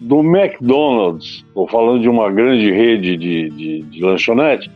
do 0.00 0.20
McDonald's, 0.20 1.44
estou 1.46 1.68
falando 1.68 2.00
de 2.00 2.08
uma 2.08 2.30
grande 2.30 2.70
rede 2.70 3.16
de, 3.16 3.50
de, 3.50 3.82
de 3.82 4.02
lanchonete, 4.02 4.70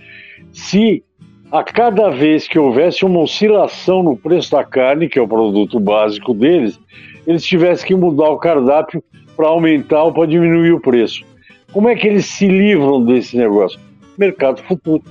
se 0.52 1.02
a 1.50 1.64
cada 1.64 2.10
vez 2.10 2.46
que 2.46 2.58
houvesse 2.58 3.04
uma 3.04 3.20
oscilação 3.20 4.02
no 4.02 4.16
preço 4.16 4.52
da 4.52 4.62
carne, 4.62 5.08
que 5.08 5.18
é 5.18 5.22
o 5.22 5.28
produto 5.28 5.80
básico 5.80 6.32
deles, 6.32 6.78
eles 7.26 7.44
tivessem 7.44 7.86
que 7.86 7.94
mudar 7.94 8.28
o 8.28 8.38
cardápio 8.38 9.02
para 9.36 9.48
aumentar 9.48 10.04
ou 10.04 10.12
para 10.12 10.26
diminuir 10.26 10.72
o 10.72 10.80
preço. 10.80 11.24
Como 11.72 11.88
é 11.88 11.94
que 11.94 12.06
eles 12.06 12.26
se 12.26 12.46
livram 12.46 13.04
desse 13.04 13.36
negócio? 13.36 13.80
Mercado 14.18 14.62
futuro. 14.62 15.02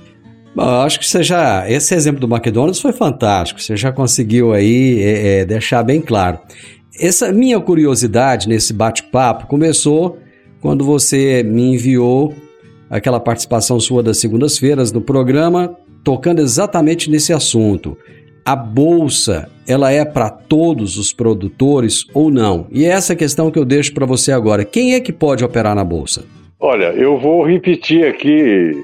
Bom, 0.54 0.82
acho 0.82 0.98
que 0.98 1.06
você 1.06 1.22
já. 1.22 1.68
Esse 1.70 1.94
exemplo 1.94 2.20
do 2.20 2.32
McDonald's 2.32 2.80
foi 2.80 2.92
fantástico. 2.92 3.60
Você 3.60 3.76
já 3.76 3.92
conseguiu 3.92 4.52
aí 4.52 5.00
é, 5.00 5.40
é, 5.40 5.44
deixar 5.44 5.82
bem 5.82 6.00
claro. 6.00 6.38
Essa 6.98 7.32
minha 7.32 7.58
curiosidade 7.60 8.48
nesse 8.48 8.72
bate-papo 8.72 9.46
começou 9.46 10.18
quando 10.60 10.84
você 10.84 11.42
me 11.42 11.74
enviou 11.74 12.34
aquela 12.90 13.20
participação 13.20 13.78
sua 13.78 14.02
das 14.02 14.18
segundas-feiras 14.18 14.92
no 14.92 15.00
programa 15.00 15.76
tocando 16.02 16.40
exatamente 16.40 17.10
nesse 17.10 17.32
assunto. 17.32 17.96
A 18.44 18.56
bolsa, 18.56 19.48
ela 19.66 19.92
é 19.92 20.04
para 20.04 20.28
todos 20.28 20.96
os 20.96 21.12
produtores 21.12 22.06
ou 22.12 22.30
não? 22.30 22.66
E 22.72 22.84
é 22.84 22.88
essa 22.88 23.14
questão 23.14 23.50
que 23.50 23.58
eu 23.58 23.64
deixo 23.64 23.94
para 23.94 24.06
você 24.06 24.32
agora. 24.32 24.64
Quem 24.64 24.94
é 24.94 25.00
que 25.00 25.12
pode 25.12 25.44
operar 25.44 25.74
na 25.74 25.84
bolsa? 25.84 26.24
Olha, 26.58 26.86
eu 26.86 27.18
vou 27.18 27.46
repetir 27.46 28.06
aqui 28.06 28.82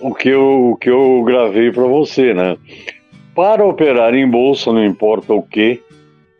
o 0.00 0.14
que 0.14 0.28
eu, 0.28 0.70
o 0.72 0.76
que 0.76 0.90
eu 0.90 1.22
gravei 1.24 1.70
para 1.72 1.84
você, 1.84 2.34
né? 2.34 2.56
Para 3.34 3.64
operar 3.64 4.14
em 4.14 4.28
bolsa, 4.28 4.72
não 4.72 4.84
importa 4.84 5.34
o 5.34 5.42
que, 5.42 5.82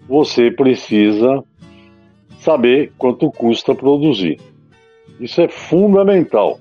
você 0.08 0.50
precisa 0.50 1.42
saber 2.38 2.92
quanto 2.96 3.30
custa 3.30 3.74
produzir. 3.74 4.38
Isso 5.18 5.40
é 5.40 5.48
fundamental, 5.48 6.58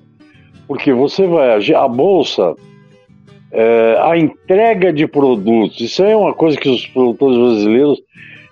porque 0.66 0.92
você 0.92 1.26
vai 1.26 1.52
agir. 1.52 1.74
A 1.74 1.86
bolsa 1.86 2.54
é, 3.52 3.98
a 4.02 4.16
entrega 4.18 4.92
de 4.92 5.06
produtos, 5.06 5.80
isso 5.80 6.02
é 6.02 6.16
uma 6.16 6.34
coisa 6.34 6.58
que 6.58 6.68
os 6.68 6.86
produtores 6.86 7.38
brasileiros. 7.38 8.02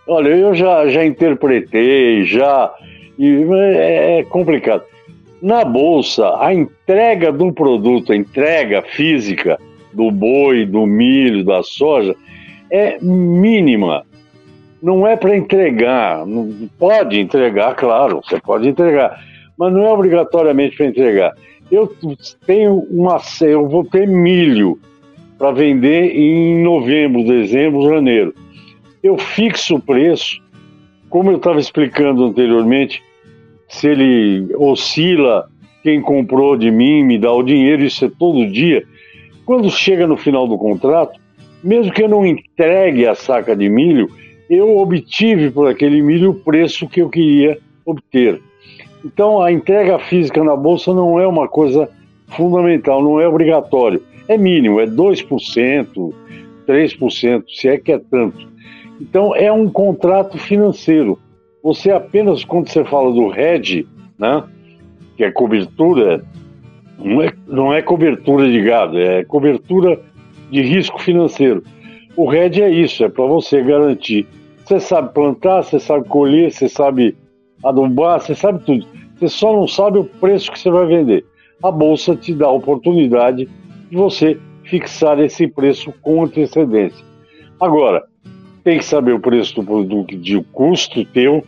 Olha, 0.07 0.29
eu 0.29 0.55
já, 0.55 0.87
já 0.89 1.05
interpretei, 1.05 2.25
já. 2.25 2.73
E 3.19 3.45
é, 3.53 4.19
é 4.19 4.25
complicado. 4.25 4.85
Na 5.45 5.65
bolsa, 5.65 6.37
a 6.41 6.53
entrega 6.53 7.31
de 7.31 7.43
um 7.43 7.53
produto, 7.53 8.13
a 8.13 8.17
entrega 8.17 8.83
física 8.83 9.59
do 9.93 10.11
boi, 10.11 10.65
do 10.65 10.87
milho, 10.87 11.45
da 11.45 11.63
soja, 11.63 12.17
é 12.71 12.99
mínima. 13.01 14.05
Não 14.83 15.07
é 15.07 15.17
para 15.17 15.37
entregar. 15.37 16.25
Pode 16.79 17.21
entregar, 17.21 17.75
claro, 17.75 18.23
você 18.25 18.41
pode 18.41 18.67
entregar, 18.67 19.23
mas 19.57 19.73
não 19.73 19.85
é 19.85 19.93
obrigatoriamente 19.93 20.77
para 20.77 20.87
entregar 20.87 21.35
eu 21.71 21.93
tenho 22.47 22.87
uma, 22.91 23.21
eu 23.41 23.69
vou 23.69 23.85
ter 23.85 24.07
milho 24.07 24.79
para 25.39 25.51
vender 25.51 26.17
em 26.17 26.63
novembro, 26.63 27.25
dezembro, 27.25 27.89
janeiro. 27.89 28.35
Eu 29.03 29.19
fixo 29.19 29.77
o 29.77 29.81
preço, 29.81 30.41
como 31.11 31.31
eu 31.31 31.37
estava 31.37 31.59
explicando 31.59 32.25
anteriormente, 32.25 33.03
se 33.69 33.89
ele 33.89 34.55
oscila, 34.57 35.49
quem 35.83 36.01
comprou 36.01 36.57
de 36.57 36.71
mim 36.71 37.03
me 37.03 37.19
dá 37.19 37.33
o 37.33 37.43
dinheiro, 37.43 37.83
isso 37.83 38.05
é 38.05 38.11
todo 38.19 38.51
dia. 38.51 38.85
Quando 39.45 39.71
chega 39.71 40.07
no 40.07 40.17
final 40.17 40.47
do 40.47 40.57
contrato, 40.57 41.21
mesmo 41.63 41.93
que 41.93 42.03
eu 42.03 42.09
não 42.09 42.25
entregue 42.25 43.07
a 43.07 43.15
saca 43.15 43.55
de 43.55 43.69
milho, 43.69 44.09
eu 44.49 44.79
obtive 44.79 45.51
por 45.51 45.69
aquele 45.69 46.03
milho 46.03 46.31
o 46.31 46.35
preço 46.35 46.89
que 46.89 47.01
eu 47.01 47.09
queria 47.09 47.59
obter. 47.85 48.41
Então, 49.05 49.41
a 49.41 49.53
entrega 49.53 49.99
física 49.99 50.43
na 50.43 50.57
bolsa 50.57 50.95
não 50.95 51.21
é 51.21 51.27
uma 51.27 51.47
coisa 51.49 51.89
fundamental, 52.29 53.03
não 53.03 53.21
é 53.21 53.29
obrigatório. 53.29 54.03
É 54.29 54.39
mínimo, 54.39 54.81
é 54.81 54.87
2%, 54.87 56.15
3%, 56.67 57.45
se 57.49 57.69
é 57.69 57.79
que 57.79 57.93
é 57.93 57.99
tanto. 57.99 58.55
Então 59.01 59.35
é 59.35 59.51
um 59.53 59.69
contrato 59.69 60.39
financeiro. 60.39 61.19
Você 61.65 61.91
apenas, 61.91 62.45
quando 62.45 62.69
você 62.69 62.85
fala 62.85 63.11
do 63.11 63.35
hedge, 63.35 63.89
né, 64.19 64.45
que 65.17 65.25
é 65.25 65.33
cobertura, 65.33 66.23
não 66.99 67.23
é, 67.23 67.33
não 67.47 67.73
é 67.73 67.81
cobertura 67.81 68.47
de 68.47 68.61
gado, 68.61 68.99
é 68.99 69.25
cobertura 69.25 69.99
de 70.51 70.61
risco 70.61 71.01
financeiro. 71.01 71.65
O 72.15 72.31
hedge 72.31 72.61
é 72.61 72.69
isso, 72.69 73.03
é 73.03 73.09
para 73.09 73.25
você 73.25 73.63
garantir. 73.63 74.27
Você 74.63 74.79
sabe 74.79 75.15
plantar, 75.15 75.63
você 75.63 75.81
sabe 75.81 76.07
colher, 76.07 76.53
você 76.53 76.69
sabe 76.69 77.17
adubar, 77.65 78.21
você 78.21 78.35
sabe 78.35 78.63
tudo. 78.63 78.87
Você 79.17 79.29
só 79.29 79.51
não 79.55 79.67
sabe 79.67 79.99
o 79.99 80.05
preço 80.05 80.53
que 80.53 80.59
você 80.59 80.71
vai 80.71 80.87
vender. 80.87 81.25
A 81.63 81.71
bolsa 81.71 82.15
te 82.15 82.35
dá 82.35 82.45
a 82.45 82.53
oportunidade 82.53 83.49
de 83.91 83.97
você 83.97 84.39
fixar 84.65 85.19
esse 85.19 85.49
preço 85.49 85.95
com 86.03 86.25
antecedência. 86.25 87.03
Agora, 87.59 88.05
tem 88.65 88.79
que 88.79 88.85
saber 88.85 89.13
o 89.13 89.21
preço 89.21 89.55
do 89.57 89.65
produto 89.65 90.17
de 90.17 90.43
custo 90.53 91.05
teu, 91.07 91.45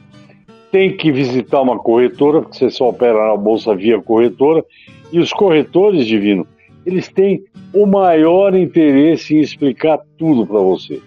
tem 0.71 0.97
que 0.97 1.13
visitar 1.13 1.61
uma 1.61 1.79
corretora, 1.79 2.43
porque 2.43 2.59
você 2.59 2.71
só 2.71 2.89
opera 2.89 3.29
na 3.29 3.37
bolsa 3.37 3.75
via 3.75 4.01
corretora, 4.01 4.65
e 5.13 5.19
os 5.19 5.33
corretores, 5.33 6.07
Divino, 6.07 6.47
eles 6.85 7.09
têm 7.09 7.45
o 7.73 7.87
maior 7.87 8.55
interesse 8.55 9.35
em 9.35 9.41
explicar 9.41 10.01
tudo 10.19 10.47
para 10.47 10.59
você. 10.59 11.01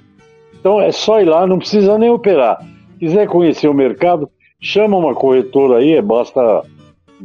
Então 0.60 0.82
é 0.82 0.92
só 0.92 1.22
ir 1.22 1.26
lá, 1.26 1.48
não 1.48 1.58
precisa 1.58 1.98
nem 1.98 2.10
operar. 2.10 2.60
Quiser 3.00 3.28
conhecer 3.28 3.68
o 3.68 3.74
mercado, 3.74 4.30
chama 4.60 4.98
uma 4.98 5.14
corretora 5.14 5.80
aí, 5.80 5.94
é 5.94 6.02
basta 6.02 6.64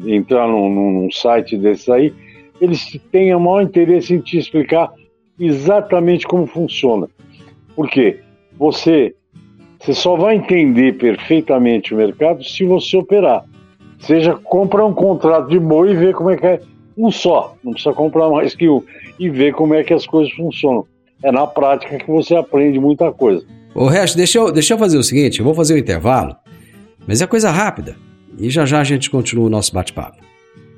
entrar 0.06 0.46
num, 0.48 0.68
num 0.68 1.10
site 1.10 1.56
desses 1.56 1.88
aí, 1.88 2.12
eles 2.60 2.98
têm 3.10 3.34
o 3.34 3.40
maior 3.40 3.62
interesse 3.62 4.14
em 4.14 4.20
te 4.20 4.38
explicar 4.38 4.92
exatamente 5.38 6.26
como 6.26 6.46
funciona. 6.46 7.08
Por 7.74 7.88
quê? 7.88 8.20
Você, 8.56 9.14
você 9.84 9.92
só 9.92 10.16
vai 10.16 10.36
entender 10.36 10.94
perfeitamente 10.94 11.92
o 11.92 11.96
mercado 11.96 12.42
se 12.42 12.64
você 12.64 12.96
operar. 12.96 13.44
Seja 13.98 14.34
comprar 14.34 14.86
um 14.86 14.94
contrato 14.94 15.48
de 15.48 15.58
boi 15.58 15.92
e 15.92 15.94
ver 15.94 16.14
como 16.14 16.30
é 16.30 16.36
que 16.36 16.46
é 16.46 16.60
um 16.96 17.10
só, 17.10 17.54
não 17.62 17.72
precisa 17.72 17.94
comprar 17.94 18.30
mais 18.30 18.54
que 18.54 18.68
um, 18.68 18.82
e 19.18 19.28
ver 19.28 19.52
como 19.52 19.74
é 19.74 19.82
que 19.82 19.92
as 19.92 20.06
coisas 20.06 20.32
funcionam. 20.32 20.86
É 21.22 21.30
na 21.30 21.46
prática 21.46 21.98
que 21.98 22.10
você 22.10 22.34
aprende 22.34 22.78
muita 22.78 23.12
coisa. 23.12 23.44
O 23.74 23.86
resto, 23.86 24.16
deixa 24.16 24.38
eu, 24.38 24.52
deixa 24.52 24.74
eu 24.74 24.78
fazer 24.78 24.96
o 24.96 25.02
seguinte, 25.02 25.40
eu 25.40 25.44
vou 25.44 25.54
fazer 25.54 25.74
o 25.74 25.76
um 25.76 25.80
intervalo, 25.80 26.34
mas 27.06 27.20
é 27.20 27.26
coisa 27.26 27.50
rápida. 27.50 27.96
E 28.38 28.48
já 28.48 28.64
já 28.64 28.80
a 28.80 28.84
gente 28.84 29.10
continua 29.10 29.46
o 29.46 29.50
nosso 29.50 29.72
bate-papo. 29.74 30.23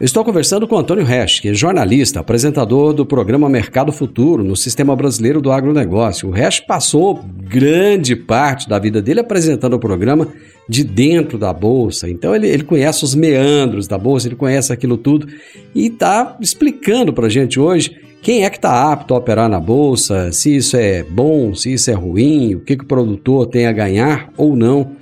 Estou 0.00 0.24
conversando 0.24 0.68
com 0.68 0.78
Antônio 0.78 1.04
Resch, 1.04 1.40
que 1.40 1.48
é 1.48 1.54
jornalista, 1.54 2.20
apresentador 2.20 2.92
do 2.92 3.04
programa 3.04 3.48
Mercado 3.48 3.90
Futuro 3.90 4.44
no 4.44 4.54
Sistema 4.54 4.94
Brasileiro 4.94 5.40
do 5.40 5.50
Agronegócio. 5.50 6.28
O 6.28 6.30
Resch 6.30 6.60
passou 6.60 7.20
grande 7.42 8.14
parte 8.14 8.68
da 8.68 8.78
vida 8.78 9.02
dele 9.02 9.18
apresentando 9.18 9.74
o 9.74 9.80
programa 9.80 10.28
de 10.68 10.84
dentro 10.84 11.36
da 11.36 11.52
Bolsa. 11.52 12.08
Então 12.08 12.32
ele, 12.32 12.46
ele 12.46 12.62
conhece 12.62 13.02
os 13.02 13.12
meandros 13.12 13.88
da 13.88 13.98
Bolsa, 13.98 14.28
ele 14.28 14.36
conhece 14.36 14.72
aquilo 14.72 14.96
tudo 14.96 15.26
e 15.74 15.88
está 15.88 16.36
explicando 16.40 17.12
para 17.12 17.26
a 17.26 17.30
gente 17.30 17.58
hoje 17.58 17.96
quem 18.22 18.44
é 18.44 18.50
que 18.50 18.58
está 18.58 18.92
apto 18.92 19.14
a 19.14 19.18
operar 19.18 19.48
na 19.48 19.58
Bolsa, 19.58 20.30
se 20.30 20.54
isso 20.54 20.76
é 20.76 21.02
bom, 21.02 21.56
se 21.56 21.72
isso 21.72 21.90
é 21.90 21.94
ruim, 21.94 22.54
o 22.54 22.60
que, 22.60 22.76
que 22.76 22.84
o 22.84 22.88
produtor 22.88 23.48
tem 23.48 23.66
a 23.66 23.72
ganhar 23.72 24.32
ou 24.36 24.54
não 24.54 24.92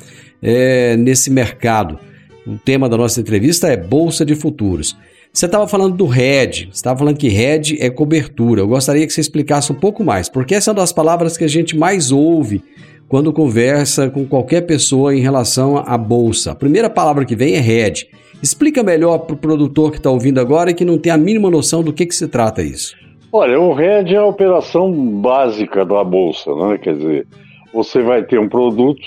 é, 0.40 0.96
nesse 0.96 1.30
mercado. 1.30 1.98
O 2.46 2.56
tema 2.56 2.88
da 2.88 2.96
nossa 2.96 3.20
entrevista 3.20 3.66
é 3.66 3.76
Bolsa 3.76 4.24
de 4.24 4.36
Futuros. 4.36 4.96
Você 5.32 5.46
estava 5.46 5.66
falando 5.66 5.96
do 5.96 6.06
RED, 6.06 6.66
você 6.66 6.76
estava 6.76 6.96
falando 7.00 7.18
que 7.18 7.28
RED 7.28 7.76
é 7.80 7.90
cobertura. 7.90 8.60
Eu 8.60 8.68
gostaria 8.68 9.04
que 9.04 9.12
você 9.12 9.20
explicasse 9.20 9.72
um 9.72 9.74
pouco 9.74 10.04
mais, 10.04 10.28
porque 10.28 10.54
essa 10.54 10.70
é 10.70 10.72
uma 10.72 10.80
das 10.80 10.92
palavras 10.92 11.36
que 11.36 11.42
a 11.42 11.48
gente 11.48 11.76
mais 11.76 12.12
ouve 12.12 12.62
quando 13.08 13.32
conversa 13.32 14.08
com 14.08 14.24
qualquer 14.24 14.60
pessoa 14.60 15.12
em 15.12 15.20
relação 15.20 15.78
à 15.78 15.98
bolsa. 15.98 16.52
A 16.52 16.54
primeira 16.54 16.88
palavra 16.88 17.24
que 17.24 17.34
vem 17.34 17.56
é 17.56 17.60
RED. 17.60 18.06
Explica 18.40 18.80
melhor 18.82 19.18
para 19.18 19.34
o 19.34 19.38
produtor 19.38 19.90
que 19.90 19.96
está 19.96 20.10
ouvindo 20.10 20.38
agora 20.38 20.70
e 20.70 20.74
que 20.74 20.84
não 20.84 20.98
tem 20.98 21.10
a 21.10 21.18
mínima 21.18 21.50
noção 21.50 21.82
do 21.82 21.92
que, 21.92 22.06
que 22.06 22.14
se 22.14 22.28
trata 22.28 22.62
isso. 22.62 22.94
Olha, 23.32 23.58
o 23.58 23.74
RED 23.74 24.14
é 24.14 24.18
a 24.18 24.24
operação 24.24 24.92
básica 24.92 25.84
da 25.84 26.04
bolsa, 26.04 26.54
né? 26.54 26.78
Quer 26.78 26.94
dizer, 26.94 27.26
você 27.74 28.02
vai 28.02 28.22
ter 28.22 28.38
um 28.38 28.48
produto 28.48 29.02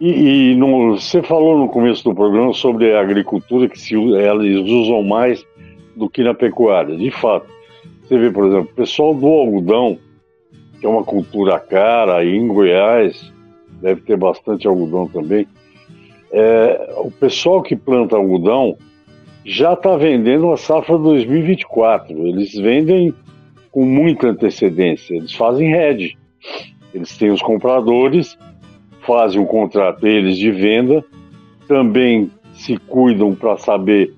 e, 0.00 0.52
e 0.52 0.54
no, 0.54 0.98
você 0.98 1.22
falou 1.22 1.58
no 1.58 1.68
começo 1.68 2.04
do 2.04 2.14
programa 2.14 2.52
sobre 2.52 2.94
a 2.94 3.00
agricultura, 3.00 3.68
que 3.68 3.78
se, 3.78 3.94
eles 3.94 4.68
usam 4.68 5.02
mais 5.02 5.44
do 5.94 6.08
que 6.08 6.22
na 6.22 6.34
pecuária. 6.34 6.96
De 6.96 7.10
fato, 7.10 7.46
você 8.02 8.18
vê, 8.18 8.30
por 8.30 8.46
exemplo, 8.46 8.68
o 8.70 8.74
pessoal 8.74 9.14
do 9.14 9.26
algodão, 9.26 9.98
que 10.78 10.86
é 10.86 10.88
uma 10.88 11.02
cultura 11.02 11.58
cara, 11.58 12.18
aí 12.18 12.36
em 12.36 12.46
Goiás 12.46 13.32
deve 13.80 14.02
ter 14.02 14.16
bastante 14.16 14.66
algodão 14.66 15.08
também. 15.08 15.46
É, 16.30 16.94
o 16.98 17.10
pessoal 17.10 17.62
que 17.62 17.74
planta 17.74 18.16
algodão 18.16 18.76
já 19.44 19.72
está 19.72 19.96
vendendo 19.96 20.52
a 20.52 20.56
safra 20.56 20.98
2024. 20.98 22.26
Eles 22.26 22.52
vendem 22.52 23.14
com 23.70 23.84
muita 23.84 24.28
antecedência. 24.28 25.14
Eles 25.14 25.32
fazem 25.32 25.72
hedge. 25.72 26.18
Eles 26.92 27.16
têm 27.16 27.30
os 27.30 27.40
compradores 27.40 28.36
fazem 29.06 29.40
um 29.40 29.46
contrato 29.46 30.06
eles 30.06 30.36
de 30.36 30.50
venda, 30.50 31.04
também 31.68 32.30
se 32.52 32.76
cuidam 32.76 33.34
para 33.34 33.56
saber 33.56 34.12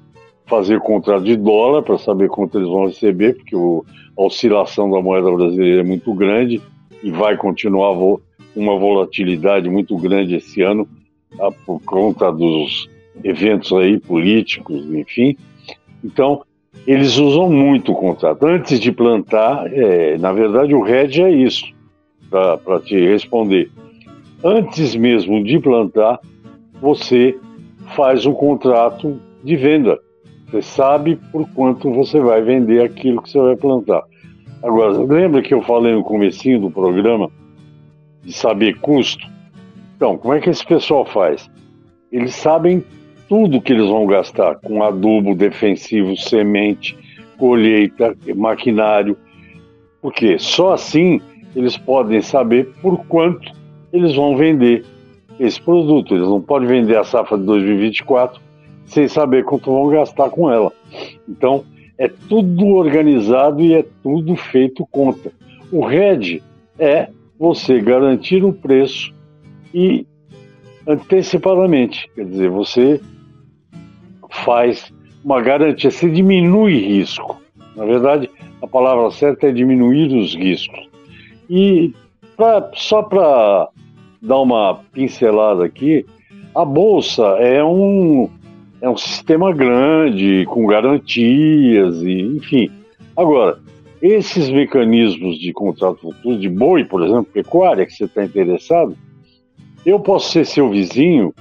fazer 0.46 0.81
contrato 0.81 1.24
de 1.24 1.37
dólar, 1.37 1.83
para 1.83 1.98
saber 1.98 2.29
quanto 2.29 2.59
eles 2.59 2.68
vão 2.68 2.87
receber, 2.87 3.35
porque 3.35 3.55
o, 3.55 3.85
a 4.16 4.22
oscilação 4.22 4.90
da 4.90 5.01
moeda 5.01 5.31
brasileira 5.31 5.83
é 5.83 5.85
muito 5.85 6.12
grande 6.14 6.61
e 7.03 7.11
vai 7.11 7.37
continuar 7.37 7.92
vo, 7.92 8.20
uma 8.57 8.79
volatilidade 8.79 9.68
muito 9.68 9.94
grande 9.98 10.37
esse 10.37 10.62
ano, 10.62 10.88
tá, 11.37 11.53
por 11.66 11.81
conta 11.83 12.33
dos 12.33 12.88
eventos 13.22 13.72
aí 13.74 14.01
políticos, 14.01 14.87
enfim. 14.87 15.37
Então, 16.03 16.42
eles 16.87 17.18
usam 17.18 17.51
muito 17.51 17.92
o 17.92 17.96
contrato. 17.96 18.46
Antes 18.46 18.81
de 18.81 18.90
plantar, 18.90 19.70
é, 19.70 20.16
na 20.16 20.33
verdade, 20.33 20.74
o 20.74 20.83
RED 20.83 21.20
é 21.20 21.31
isso, 21.31 21.66
para 22.31 22.81
te 22.81 22.98
responder 23.07 23.70
antes 24.42 24.94
mesmo 24.94 25.42
de 25.42 25.59
plantar, 25.59 26.20
você 26.81 27.37
faz 27.94 28.27
um 28.27 28.33
contrato 28.33 29.20
de 29.42 29.57
venda. 29.57 29.98
Você 30.46 30.62
sabe 30.62 31.16
por 31.31 31.48
quanto 31.51 31.92
você 31.92 32.20
vai 32.20 32.42
vender 32.42 32.83
aquilo 32.83 33.22
que 33.22 33.31
você 33.31 33.40
vai 33.40 33.57
plantar. 33.57 34.03
Agora, 34.62 34.92
lembra 34.98 35.42
que 35.42 35.55
eu 35.55 35.62
falei 35.62 35.94
no 35.94 36.03
comecinho 36.03 36.61
do 36.61 36.70
programa 36.70 37.31
de 38.22 38.33
saber 38.33 38.79
custo? 38.81 39.27
Então, 39.96 40.16
como 40.16 40.35
é 40.35 40.40
que 40.40 40.51
esse 40.51 40.64
pessoal 40.64 41.05
faz? 41.05 41.51
Eles 42.11 42.35
sabem 42.35 42.83
tudo 43.29 43.61
que 43.61 43.72
eles 43.72 43.88
vão 43.88 44.07
gastar 44.07 44.57
com 44.57 44.83
adubo 44.83 45.35
defensivo, 45.35 46.16
semente, 46.16 46.96
colheita, 47.37 48.16
maquinário. 48.35 49.16
Porque 50.01 50.38
só 50.38 50.72
assim 50.72 51.20
eles 51.55 51.77
podem 51.77 52.22
saber 52.22 52.68
por 52.81 53.05
quanto 53.07 53.53
eles 53.92 54.14
vão 54.14 54.37
vender 54.37 54.85
esse 55.38 55.61
produto. 55.61 56.14
Eles 56.14 56.29
não 56.29 56.40
podem 56.40 56.68
vender 56.68 56.96
a 56.96 57.05
safra 57.05 57.38
de 57.38 57.44
2024 57.44 58.40
sem 58.87 59.07
saber 59.07 59.44
quanto 59.44 59.70
vão 59.70 59.88
gastar 59.88 60.31
com 60.31 60.51
ela. 60.51 60.72
Então, 61.29 61.64
é 61.98 62.09
tudo 62.09 62.66
organizado 62.66 63.61
e 63.61 63.74
é 63.74 63.85
tudo 64.03 64.35
feito 64.37 64.87
conta. 64.90 65.31
O 65.70 65.85
RED 65.85 66.42
é 66.79 67.09
você 67.38 67.81
garantir 67.81 68.44
o 68.44 68.53
preço 68.53 69.12
e 69.74 70.07
antecipadamente, 70.87 72.09
quer 72.14 72.24
dizer, 72.24 72.48
você 72.48 73.01
faz 74.31 74.92
uma 75.22 75.40
garantia, 75.40 75.90
você 75.90 76.09
diminui 76.09 76.79
risco. 76.79 77.40
Na 77.77 77.85
verdade, 77.85 78.31
a 78.62 78.66
palavra 78.66 79.11
certa 79.11 79.48
é 79.48 79.53
diminuir 79.53 80.16
os 80.16 80.35
riscos. 80.35 80.88
E 81.51 81.92
pra, 82.37 82.70
só 82.74 83.03
para 83.03 83.68
dar 84.21 84.41
uma 84.41 84.81
pincelada 84.93 85.65
aqui, 85.65 86.05
a 86.55 86.65
bolsa 86.65 87.23
é 87.39 87.63
um, 87.63 88.29
é 88.81 88.89
um 88.89 88.97
sistema 88.97 89.53
grande, 89.53 90.45
com 90.47 90.67
garantias, 90.67 92.03
e 92.03 92.21
enfim. 92.23 92.71
Agora, 93.17 93.59
esses 94.01 94.49
mecanismos 94.49 95.39
de 95.39 95.53
contrato 95.53 96.01
futuro, 96.01 96.39
de 96.39 96.49
boi, 96.49 96.85
por 96.85 97.03
exemplo, 97.03 97.27
pecuária, 97.33 97.85
que 97.85 97.93
você 97.93 98.05
está 98.05 98.25
interessado, 98.25 98.97
eu 99.85 99.99
posso 99.99 100.31
ser 100.31 100.47
seu 100.47 100.71
vizinho 100.71 101.35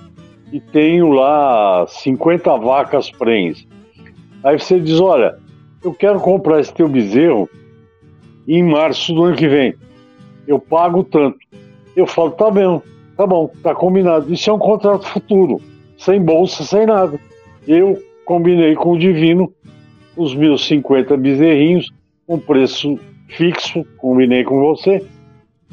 e 0.52 0.60
tenho 0.60 1.10
lá 1.10 1.86
50 1.88 2.58
vacas 2.58 3.12
prens. 3.12 3.68
Aí 4.44 4.60
você 4.60 4.80
diz: 4.80 5.00
Olha, 5.00 5.38
eu 5.84 5.94
quero 5.94 6.20
comprar 6.20 6.60
esse 6.60 6.74
teu 6.74 6.88
bezerro 6.88 7.50
em 8.48 8.64
março 8.64 9.14
do 9.14 9.24
ano 9.24 9.36
que 9.36 9.48
vem. 9.48 9.76
Eu 10.48 10.60
pago 10.60 11.04
tanto. 11.04 11.38
Eu 11.98 12.06
falo: 12.06 12.32
Tá 12.32 12.52
bem, 12.52 12.82
tá 13.18 13.26
bom, 13.26 13.52
tá 13.64 13.74
combinado. 13.74 14.32
Isso 14.32 14.50
é 14.52 14.54
um 14.54 14.60
contrato 14.60 15.08
futuro, 15.08 15.60
sem 15.98 16.22
bolsa, 16.22 16.64
sem 16.64 16.86
nada. 16.86 17.20
Eu 17.68 18.02
combinei 18.24 18.76
com 18.76 18.92
o 18.92 19.00
Divino 19.00 19.52
os 20.16 20.36
meus 20.36 20.66
50 20.68 21.18
bezerrinhos, 21.18 21.92
um 22.28 22.38
preço 22.38 23.00
fixo, 23.30 23.84
combinei 23.98 24.44
com 24.44 24.60
você. 24.60 25.04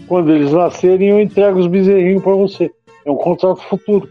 Quando 0.08 0.32
eles 0.32 0.50
nascerem, 0.50 1.10
eu 1.10 1.20
entrego 1.20 1.58
os 1.58 1.66
bezerrinhos 1.66 2.22
para 2.22 2.34
você. 2.34 2.70
É 3.04 3.10
um 3.10 3.16
contrato 3.16 3.60
futuro. 3.62 4.08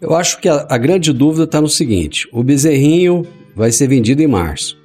Eu 0.00 0.14
acho 0.14 0.40
que 0.40 0.48
a, 0.48 0.66
a 0.68 0.78
grande 0.78 1.12
dúvida 1.12 1.44
está 1.44 1.60
no 1.60 1.68
seguinte: 1.68 2.26
o 2.32 2.42
bezerrinho 2.42 3.26
vai 3.54 3.70
ser 3.70 3.88
vendido 3.88 4.22
em 4.22 4.26
março. 4.26 4.78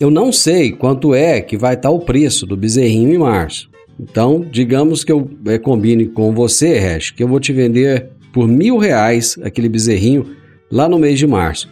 Eu 0.00 0.10
não 0.10 0.32
sei 0.32 0.72
quanto 0.72 1.14
é 1.14 1.40
que 1.40 1.56
vai 1.56 1.74
estar 1.74 1.88
tá 1.88 1.94
o 1.94 2.00
preço 2.00 2.44
do 2.46 2.56
bezerrinho 2.56 3.14
em 3.14 3.18
março. 3.18 3.70
Então, 3.98 4.40
digamos 4.40 5.04
que 5.04 5.12
eu 5.12 5.30
é, 5.46 5.58
combine 5.58 6.06
com 6.06 6.32
você, 6.32 6.78
Resh, 6.78 7.10
que 7.10 7.22
eu 7.22 7.28
vou 7.28 7.38
te 7.38 7.52
vender 7.52 8.10
por 8.32 8.48
mil 8.48 8.76
reais 8.76 9.38
aquele 9.42 9.68
bezerrinho 9.68 10.36
lá 10.70 10.88
no 10.88 10.98
mês 10.98 11.18
de 11.18 11.26
março. 11.26 11.70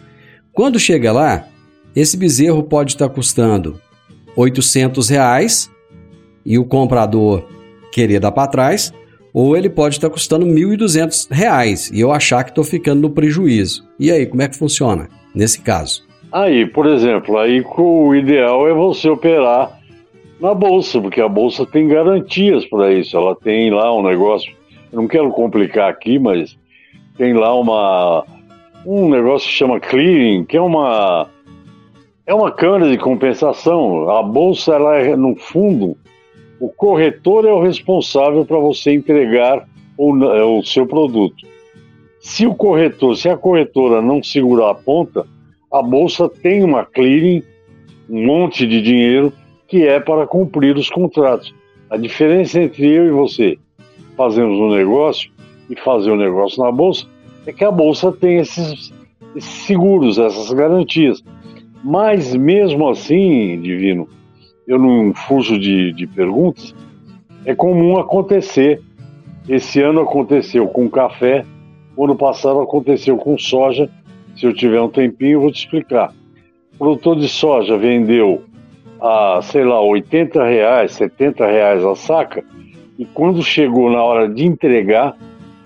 Quando 0.53 0.79
chega 0.79 1.11
lá, 1.11 1.47
esse 1.95 2.15
bezerro 2.15 2.63
pode 2.63 2.93
estar 2.93 3.09
tá 3.09 3.13
custando 3.13 3.79
800 4.35 5.09
reais 5.09 5.69
e 6.45 6.57
o 6.57 6.65
comprador 6.65 7.45
querer 7.91 8.19
dar 8.19 8.31
para 8.31 8.47
trás, 8.47 8.93
ou 9.33 9.57
ele 9.57 9.69
pode 9.69 9.95
estar 9.95 10.09
custando 10.09 10.45
R$ 10.45 10.53
1.200 10.53 11.91
e 11.93 11.99
eu 11.99 12.11
achar 12.11 12.43
que 12.43 12.51
estou 12.51 12.63
ficando 12.63 13.01
no 13.01 13.09
prejuízo. 13.09 13.87
E 13.99 14.11
aí, 14.11 14.25
como 14.25 14.41
é 14.41 14.47
que 14.47 14.57
funciona 14.57 15.09
nesse 15.33 15.61
caso? 15.61 16.03
Aí, 16.31 16.65
por 16.65 16.87
exemplo, 16.87 17.37
aí 17.37 17.63
o 17.77 18.15
ideal 18.15 18.67
é 18.67 18.73
você 18.73 19.09
operar 19.09 19.79
na 20.43 20.53
bolsa, 20.53 20.99
porque 20.99 21.21
a 21.21 21.29
bolsa 21.29 21.65
tem 21.65 21.87
garantias 21.87 22.65
para 22.65 22.91
isso. 22.91 23.15
Ela 23.15 23.33
tem 23.33 23.71
lá 23.71 23.95
um 23.95 24.03
negócio, 24.03 24.53
eu 24.91 24.99
não 24.99 25.07
quero 25.07 25.31
complicar 25.31 25.89
aqui, 25.89 26.19
mas 26.19 26.57
tem 27.17 27.33
lá 27.33 27.55
uma 27.55 28.25
um 28.85 29.09
negócio 29.09 29.47
que 29.47 29.55
chama 29.55 29.79
clearing, 29.79 30.43
que 30.43 30.57
é 30.57 30.61
uma 30.61 31.29
é 32.27 32.33
uma 32.33 32.51
câmara 32.51 32.91
de 32.91 32.97
compensação. 32.97 34.09
A 34.09 34.21
bolsa 34.21 34.73
ela 34.73 34.97
é 34.97 35.15
no 35.15 35.33
fundo 35.37 35.95
o 36.59 36.67
corretor 36.67 37.45
é 37.45 37.51
o 37.51 37.61
responsável 37.61 38.45
para 38.45 38.59
você 38.59 38.91
entregar 38.91 39.65
o, 39.97 40.25
é, 40.25 40.43
o 40.43 40.61
seu 40.61 40.85
produto. 40.85 41.47
Se 42.19 42.45
o 42.45 42.53
corretor, 42.53 43.15
se 43.15 43.29
a 43.29 43.37
corretora 43.37 44.01
não 44.01 44.21
segurar 44.21 44.71
a 44.71 44.75
ponta, 44.75 45.25
a 45.71 45.81
bolsa 45.81 46.27
tem 46.27 46.65
uma 46.65 46.83
clearing, 46.83 47.43
um 48.09 48.25
monte 48.25 48.67
de 48.67 48.81
dinheiro 48.81 49.31
que 49.73 49.87
é 49.87 49.99
para 49.99 50.27
cumprir 50.27 50.77
os 50.77 50.87
contratos. 50.87 51.51
A 51.89 51.97
diferença 51.97 52.61
entre 52.61 52.85
eu 52.85 53.07
e 53.07 53.09
você 53.09 53.57
fazermos 54.15 54.59
um 54.59 54.69
negócio 54.69 55.31
e 55.67 55.75
fazer 55.75 56.11
um 56.11 56.15
negócio 56.15 56.63
na 56.63 56.71
bolsa 56.71 57.07
é 57.47 57.51
que 57.51 57.65
a 57.65 57.71
bolsa 57.71 58.11
tem 58.11 58.37
esses, 58.37 58.93
esses 59.35 59.49
seguros, 59.65 60.19
essas 60.19 60.53
garantias. 60.53 61.23
Mas 61.83 62.35
mesmo 62.35 62.87
assim, 62.87 63.59
Divino, 63.61 64.07
eu 64.67 64.77
não 64.77 65.11
fujo 65.11 65.57
de, 65.57 65.91
de 65.93 66.05
perguntas, 66.05 66.75
é 67.43 67.55
comum 67.55 67.97
acontecer. 67.97 68.79
Esse 69.49 69.81
ano 69.81 70.01
aconteceu 70.01 70.67
com 70.67 70.87
café, 70.87 71.43
ano 71.97 72.15
passado 72.15 72.59
aconteceu 72.59 73.17
com 73.17 73.39
soja. 73.39 73.89
Se 74.37 74.45
eu 74.45 74.53
tiver 74.53 74.79
um 74.79 74.89
tempinho, 74.89 75.31
eu 75.31 75.41
vou 75.41 75.51
te 75.51 75.65
explicar. 75.65 76.13
O 76.75 76.77
produtor 76.77 77.15
de 77.15 77.27
soja 77.27 77.75
vendeu 77.75 78.43
a, 79.03 79.41
sei 79.41 79.65
lá, 79.65 79.81
80 79.81 80.41
reais, 80.45 80.93
70 80.93 81.45
reais 81.45 81.83
a 81.83 81.93
saca, 81.93 82.41
e 82.97 83.03
quando 83.03 83.43
chegou 83.43 83.91
na 83.91 84.01
hora 84.01 84.29
de 84.29 84.45
entregar, 84.45 85.17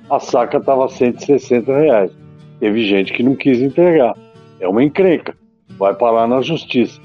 a 0.10 0.20
saca 0.20 0.58
estava 0.58 0.90
160 0.90 1.72
reais. 1.72 2.12
Teve 2.60 2.84
gente 2.86 3.14
que 3.14 3.22
não 3.22 3.36
quis 3.36 3.62
entregar. 3.62 4.16
É 4.60 4.68
uma 4.68 4.84
encrenca. 4.84 5.38
Vai 5.78 5.94
parar 5.94 6.28
na 6.28 6.42
justiça. 6.42 7.00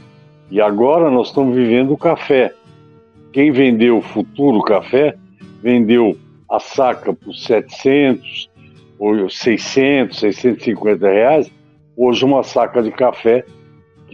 E 0.51 0.59
agora 0.59 1.11
nós 1.11 1.29
estamos 1.29 1.55
vivendo 1.55 1.93
o 1.93 1.99
café. 1.99 2.55
Quem 3.31 3.53
vendeu 3.53 3.99
o 3.99 4.03
futuro 4.03 4.63
café 4.63 5.15
vendeu 5.63 6.17
a 6.49 6.59
saca 6.59 7.13
por 7.13 7.35
700 7.35 8.49
ou 8.99 9.29
600, 9.29 10.19
650 10.19 11.11
reais. 11.11 11.51
Hoje 11.95 12.25
uma 12.25 12.43
saca 12.43 12.83
de 12.83 12.91
café 12.91 13.45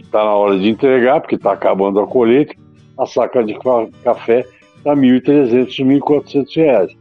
está 0.09 0.23
na 0.23 0.35
hora 0.35 0.57
de 0.57 0.67
entregar, 0.67 1.21
porque 1.21 1.35
está 1.35 1.53
acabando 1.53 1.99
a 1.99 2.07
colheita, 2.07 2.55
a 2.97 3.05
saca 3.05 3.43
de 3.43 3.57
café 4.03 4.45
está 4.77 4.95
1.300, 4.95 5.67
1.400 6.01 6.55
reais. 6.55 6.91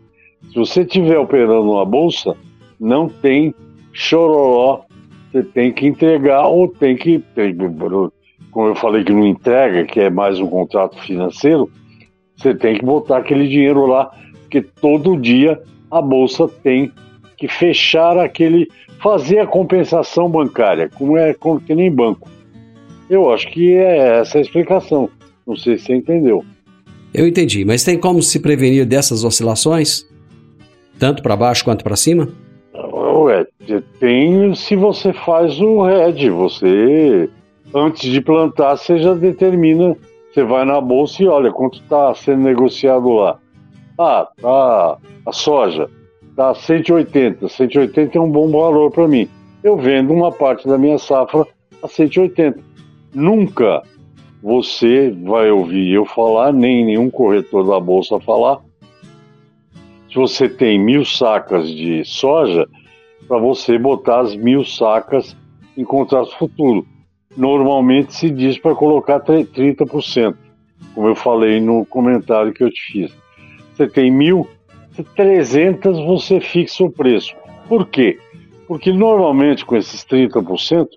Se 0.52 0.54
você 0.54 0.82
estiver 0.82 1.18
operando 1.18 1.72
uma 1.72 1.84
bolsa, 1.84 2.36
não 2.78 3.08
tem 3.08 3.54
chororó, 3.92 4.84
você 5.32 5.42
tem 5.42 5.72
que 5.72 5.86
entregar 5.86 6.46
ou 6.46 6.68
tem 6.68 6.96
que 6.96 7.22
como 8.50 8.68
eu 8.68 8.74
falei 8.74 9.04
que 9.04 9.12
não 9.12 9.26
entrega, 9.26 9.84
que 9.84 10.00
é 10.00 10.10
mais 10.10 10.40
um 10.40 10.46
contrato 10.46 10.98
financeiro, 11.02 11.70
você 12.36 12.54
tem 12.54 12.78
que 12.78 12.84
botar 12.84 13.18
aquele 13.18 13.48
dinheiro 13.48 13.86
lá, 13.86 14.10
porque 14.42 14.62
todo 14.62 15.16
dia 15.16 15.60
a 15.90 16.00
bolsa 16.00 16.48
tem 16.48 16.92
que 17.36 17.46
fechar 17.46 18.18
aquele, 18.18 18.68
fazer 19.00 19.40
a 19.40 19.46
compensação 19.46 20.28
bancária, 20.28 20.90
como 20.94 21.16
é 21.16 21.34
como 21.34 21.60
que 21.60 21.74
nem 21.74 21.90
banco. 21.90 22.28
Eu 23.08 23.30
acho 23.30 23.50
que 23.50 23.74
é 23.74 24.20
essa 24.20 24.38
a 24.38 24.40
explicação. 24.40 25.08
Não 25.46 25.56
sei 25.56 25.78
se 25.78 25.86
você 25.86 25.94
entendeu. 25.94 26.44
Eu 27.12 27.26
entendi, 27.26 27.64
mas 27.64 27.82
tem 27.82 27.98
como 27.98 28.22
se 28.22 28.38
prevenir 28.38 28.84
dessas 28.84 29.24
oscilações? 29.24 30.06
Tanto 30.98 31.22
para 31.22 31.36
baixo 31.36 31.64
quanto 31.64 31.82
para 31.82 31.96
cima? 31.96 32.28
Ué, 32.74 33.46
tem 33.98 34.54
se 34.54 34.76
você 34.76 35.12
faz 35.12 35.60
o 35.60 35.82
RED, 35.82 36.30
você 36.30 37.28
antes 37.74 38.10
de 38.10 38.20
plantar, 38.20 38.76
você 38.76 38.98
já 38.98 39.14
determina, 39.14 39.96
você 40.32 40.42
vai 40.42 40.64
na 40.64 40.80
bolsa 40.80 41.22
e 41.22 41.28
olha 41.28 41.50
quanto 41.50 41.80
está 41.80 42.14
sendo 42.14 42.42
negociado 42.42 43.08
lá. 43.10 43.38
Ah, 43.98 44.28
tá, 44.40 44.98
a 45.26 45.32
soja 45.32 45.88
está 46.30 46.54
180, 46.54 47.48
180 47.48 48.16
é 48.16 48.20
um 48.20 48.30
bom 48.30 48.48
valor 48.50 48.90
para 48.90 49.08
mim. 49.08 49.28
Eu 49.62 49.76
vendo 49.76 50.12
uma 50.12 50.30
parte 50.30 50.68
da 50.68 50.78
minha 50.78 50.98
safra 50.98 51.46
a 51.82 51.88
180. 51.88 52.67
Nunca 53.14 53.82
você 54.42 55.10
vai 55.10 55.50
ouvir 55.50 55.92
eu 55.92 56.04
falar, 56.04 56.52
nem 56.52 56.84
nenhum 56.84 57.10
corretor 57.10 57.66
da 57.66 57.80
bolsa 57.80 58.20
falar. 58.20 58.60
Se 60.08 60.14
você 60.14 60.48
tem 60.48 60.78
mil 60.78 61.04
sacas 61.04 61.68
de 61.68 62.04
soja, 62.04 62.66
para 63.26 63.38
você 63.38 63.78
botar 63.78 64.20
as 64.20 64.34
mil 64.34 64.64
sacas 64.64 65.36
em 65.76 65.84
contrato 65.84 66.36
futuro 66.38 66.86
normalmente 67.38 68.14
se 68.14 68.30
diz 68.30 68.58
para 68.58 68.74
colocar 68.74 69.20
30%, 69.20 70.34
como 70.92 71.08
eu 71.08 71.14
falei 71.14 71.60
no 71.60 71.86
comentário 71.86 72.52
que 72.52 72.64
eu 72.64 72.70
te 72.70 72.80
fiz. 72.92 73.16
Você 73.72 73.86
tem 73.88 74.10
mil, 74.10 74.48
300 75.14 76.04
você 76.04 76.40
fixa 76.40 76.82
o 76.82 76.90
preço. 76.90 77.36
Por 77.68 77.86
quê? 77.86 78.18
Porque 78.66 78.92
normalmente 78.92 79.64
com 79.64 79.76
esses 79.76 80.04
30%, 80.04 80.88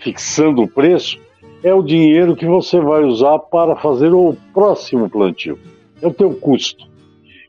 fixando 0.00 0.62
o 0.62 0.68
preço, 0.68 1.18
é 1.66 1.74
o 1.74 1.82
dinheiro 1.82 2.36
que 2.36 2.46
você 2.46 2.78
vai 2.78 3.02
usar 3.02 3.40
para 3.40 3.74
fazer 3.74 4.14
o 4.14 4.36
próximo 4.54 5.10
plantio. 5.10 5.58
É 6.00 6.06
o 6.06 6.14
teu 6.14 6.32
custo. 6.32 6.86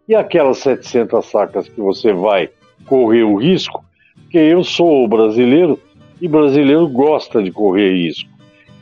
E 0.10 0.16
aquelas 0.16 0.58
700 0.58 1.24
sacas 1.24 1.70
que 1.70 1.80
você 1.80 2.12
vai 2.14 2.50
correr 2.88 3.22
o 3.22 3.36
risco, 3.36 3.86
porque 4.24 4.40
eu 4.40 4.64
sou 4.64 5.08
brasileiro 5.08 5.80
e 6.20 6.28
brasileiro 6.28 6.88
gosta 6.88 7.44
de 7.44 7.52
correr 7.52 7.94
risco. 7.94 8.28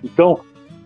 Então, 0.01 0.39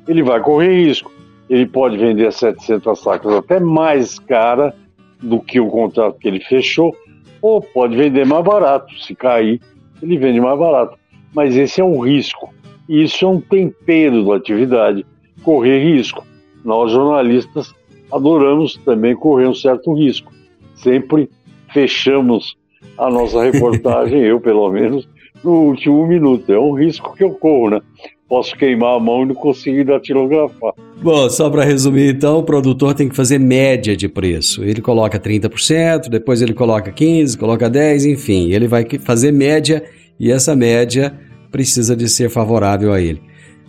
ele 0.07 0.23
vai 0.23 0.41
correr 0.41 0.83
risco. 0.83 1.11
Ele 1.47 1.67
pode 1.67 1.95
vender 1.97 2.33
700 2.33 2.99
sacas 2.99 3.31
até 3.31 3.59
mais 3.59 4.17
cara 4.17 4.75
do 5.21 5.39
que 5.39 5.59
o 5.59 5.69
contrato 5.69 6.17
que 6.17 6.27
ele 6.27 6.39
fechou, 6.39 6.95
ou 7.39 7.61
pode 7.61 7.95
vender 7.95 8.25
mais 8.25 8.43
barato. 8.43 8.99
Se 8.99 9.13
cair, 9.13 9.61
ele 10.01 10.17
vende 10.17 10.41
mais 10.41 10.57
barato. 10.57 10.97
Mas 11.35 11.55
esse 11.55 11.79
é 11.79 11.85
um 11.85 11.99
risco. 11.99 12.51
E 12.89 13.03
isso 13.03 13.23
é 13.23 13.27
um 13.27 13.39
tempero 13.39 14.25
da 14.25 14.35
atividade, 14.35 15.05
correr 15.43 15.83
risco. 15.83 16.25
Nós, 16.65 16.91
jornalistas, 16.91 17.71
adoramos 18.11 18.77
também 18.83 19.15
correr 19.15 19.45
um 19.45 19.53
certo 19.53 19.93
risco. 19.93 20.33
Sempre 20.73 21.29
fechamos 21.71 22.57
a 22.97 23.11
nossa 23.11 23.43
reportagem, 23.43 24.21
eu 24.25 24.41
pelo 24.41 24.71
menos, 24.71 25.07
no 25.43 25.51
último 25.51 26.07
minuto. 26.07 26.51
É 26.51 26.59
um 26.59 26.73
risco 26.73 27.15
que 27.15 27.23
eu 27.23 27.29
corro, 27.29 27.69
né? 27.69 27.81
Posso 28.27 28.55
queimar 28.55 28.95
a 28.95 28.99
mão 28.99 29.21
e 29.21 29.27
não 29.27 29.35
conseguir 29.35 29.83
datilografar. 29.83 30.73
Bom, 31.01 31.29
só 31.29 31.47
para 31.47 31.63
resumir, 31.63 32.15
então, 32.15 32.39
o 32.39 32.43
produtor 32.43 32.95
tem 32.95 33.07
que 33.07 33.15
fazer 33.15 33.39
média 33.39 33.95
de 33.95 34.09
preço. 34.09 34.63
Ele 34.63 34.81
coloca 34.81 35.19
30%, 35.19 36.09
depois 36.09 36.41
ele 36.41 36.53
coloca 36.53 36.91
15%, 36.91 37.37
coloca 37.37 37.69
10%, 37.69 38.11
enfim. 38.11 38.51
Ele 38.51 38.67
vai 38.67 38.85
fazer 38.99 39.31
média 39.31 39.83
e 40.19 40.31
essa 40.31 40.55
média 40.55 41.28
precisa 41.51 41.95
de 41.95 42.07
ser 42.07 42.29
favorável 42.29 42.93
a 42.93 43.01
ele. 43.01 43.21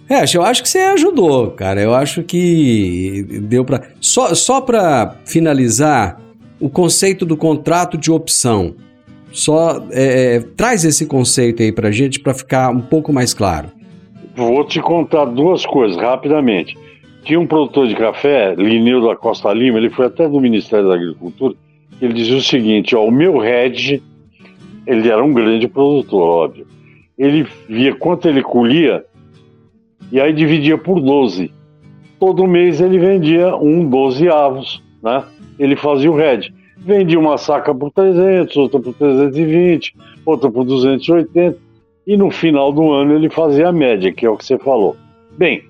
É, 0.09 0.25
eu 0.35 0.43
acho 0.43 0.63
que 0.63 0.69
você 0.69 0.79
ajudou, 0.79 1.53
cara. 1.53 1.81
Eu 1.81 1.95
acho 1.95 2.25
que 2.25 3.25
deu 3.43 3.65
para 3.65 3.83
só 4.01 4.35
só 4.35 4.61
para 4.61 5.15
finalizar 5.25 6.21
o 6.59 6.69
conceito 6.69 7.25
do 7.25 7.37
contrato 7.37 7.97
de 7.97 8.11
opção. 8.11 8.75
Só 9.31 9.87
é, 9.93 10.35
é 10.35 10.41
traz 10.41 10.85
esse 10.85 11.07
conceito 11.07 11.63
aí 11.63 11.71
para 11.71 11.93
gente 11.93 12.19
para 12.19 12.35
ficar 12.35 12.71
um 12.71 12.81
pouco 12.81 13.13
mais 13.13 13.33
claro. 13.33 13.69
Vou 14.35 14.65
te 14.65 14.81
contar 14.81 15.27
duas 15.27 15.65
coisas 15.65 15.97
rapidamente. 15.97 16.77
Tinha 17.23 17.39
um 17.39 17.47
produtor 17.47 17.87
de 17.87 17.95
café, 17.95 18.55
Lineu 18.57 19.07
da 19.07 19.15
Costa 19.15 19.53
Lima, 19.53 19.79
ele 19.79 19.91
foi 19.91 20.07
até 20.07 20.29
do 20.29 20.41
Ministério 20.41 20.89
da 20.89 20.95
Agricultura. 20.95 21.55
Ele 22.01 22.15
dizia 22.15 22.37
o 22.37 22.43
seguinte: 22.43 22.97
ó, 22.97 23.05
o 23.05 23.11
meu 23.13 23.39
head, 23.39 24.03
ele 24.87 25.09
era 25.09 25.23
um 25.23 25.33
grande 25.33 25.69
produtor, 25.69 26.23
óbvio. 26.23 26.67
Ele 27.21 27.47
via 27.69 27.95
quanto 27.95 28.27
ele 28.27 28.43
colhia 28.43 29.05
e 30.11 30.19
aí 30.19 30.33
dividia 30.33 30.79
por 30.79 31.03
12. 31.03 31.53
Todo 32.19 32.47
mês 32.47 32.81
ele 32.81 32.99
vendia 32.99 33.55
um 33.55 33.87
12 33.87 34.27
avos, 34.31 34.83
né? 35.03 35.23
Ele 35.59 35.77
fazia 35.77 36.11
o 36.11 36.17
head. 36.17 36.51
Vendia 36.79 37.21
uma 37.21 37.37
saca 37.37 37.75
por 37.75 37.91
300, 37.91 38.57
outra 38.57 38.81
por 38.81 38.95
320, 38.95 39.95
outra 40.25 40.51
por 40.51 40.65
280 40.65 41.59
e 42.07 42.17
no 42.17 42.31
final 42.31 42.73
do 42.73 42.91
ano 42.91 43.15
ele 43.15 43.29
fazia 43.29 43.69
a 43.69 43.73
média, 43.73 44.11
que 44.11 44.25
é 44.25 44.31
o 44.31 44.37
que 44.39 44.47
você 44.47 44.59
falou. 44.59 44.97
Bem, 45.37 45.63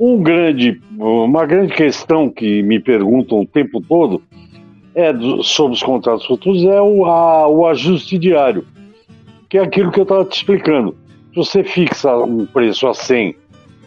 um 0.00 0.20
grande, 0.20 0.80
uma 0.98 1.46
grande 1.46 1.72
questão 1.72 2.28
que 2.28 2.64
me 2.64 2.80
perguntam 2.80 3.40
o 3.40 3.46
tempo 3.46 3.80
todo 3.80 4.20
é 4.92 5.12
sobre 5.42 5.74
os 5.74 5.82
contratos 5.84 6.26
futuros 6.26 6.64
é 6.64 6.80
o, 6.82 7.04
a, 7.06 7.46
o 7.46 7.64
ajuste 7.64 8.18
diário, 8.18 8.66
que 9.50 9.58
é 9.58 9.62
aquilo 9.62 9.90
que 9.90 9.98
eu 9.98 10.04
estava 10.04 10.24
te 10.24 10.36
explicando. 10.36 10.96
Se 11.30 11.36
você 11.36 11.64
fixa 11.64 12.16
um 12.16 12.46
preço 12.46 12.86
a 12.86 12.94
100 12.94 13.34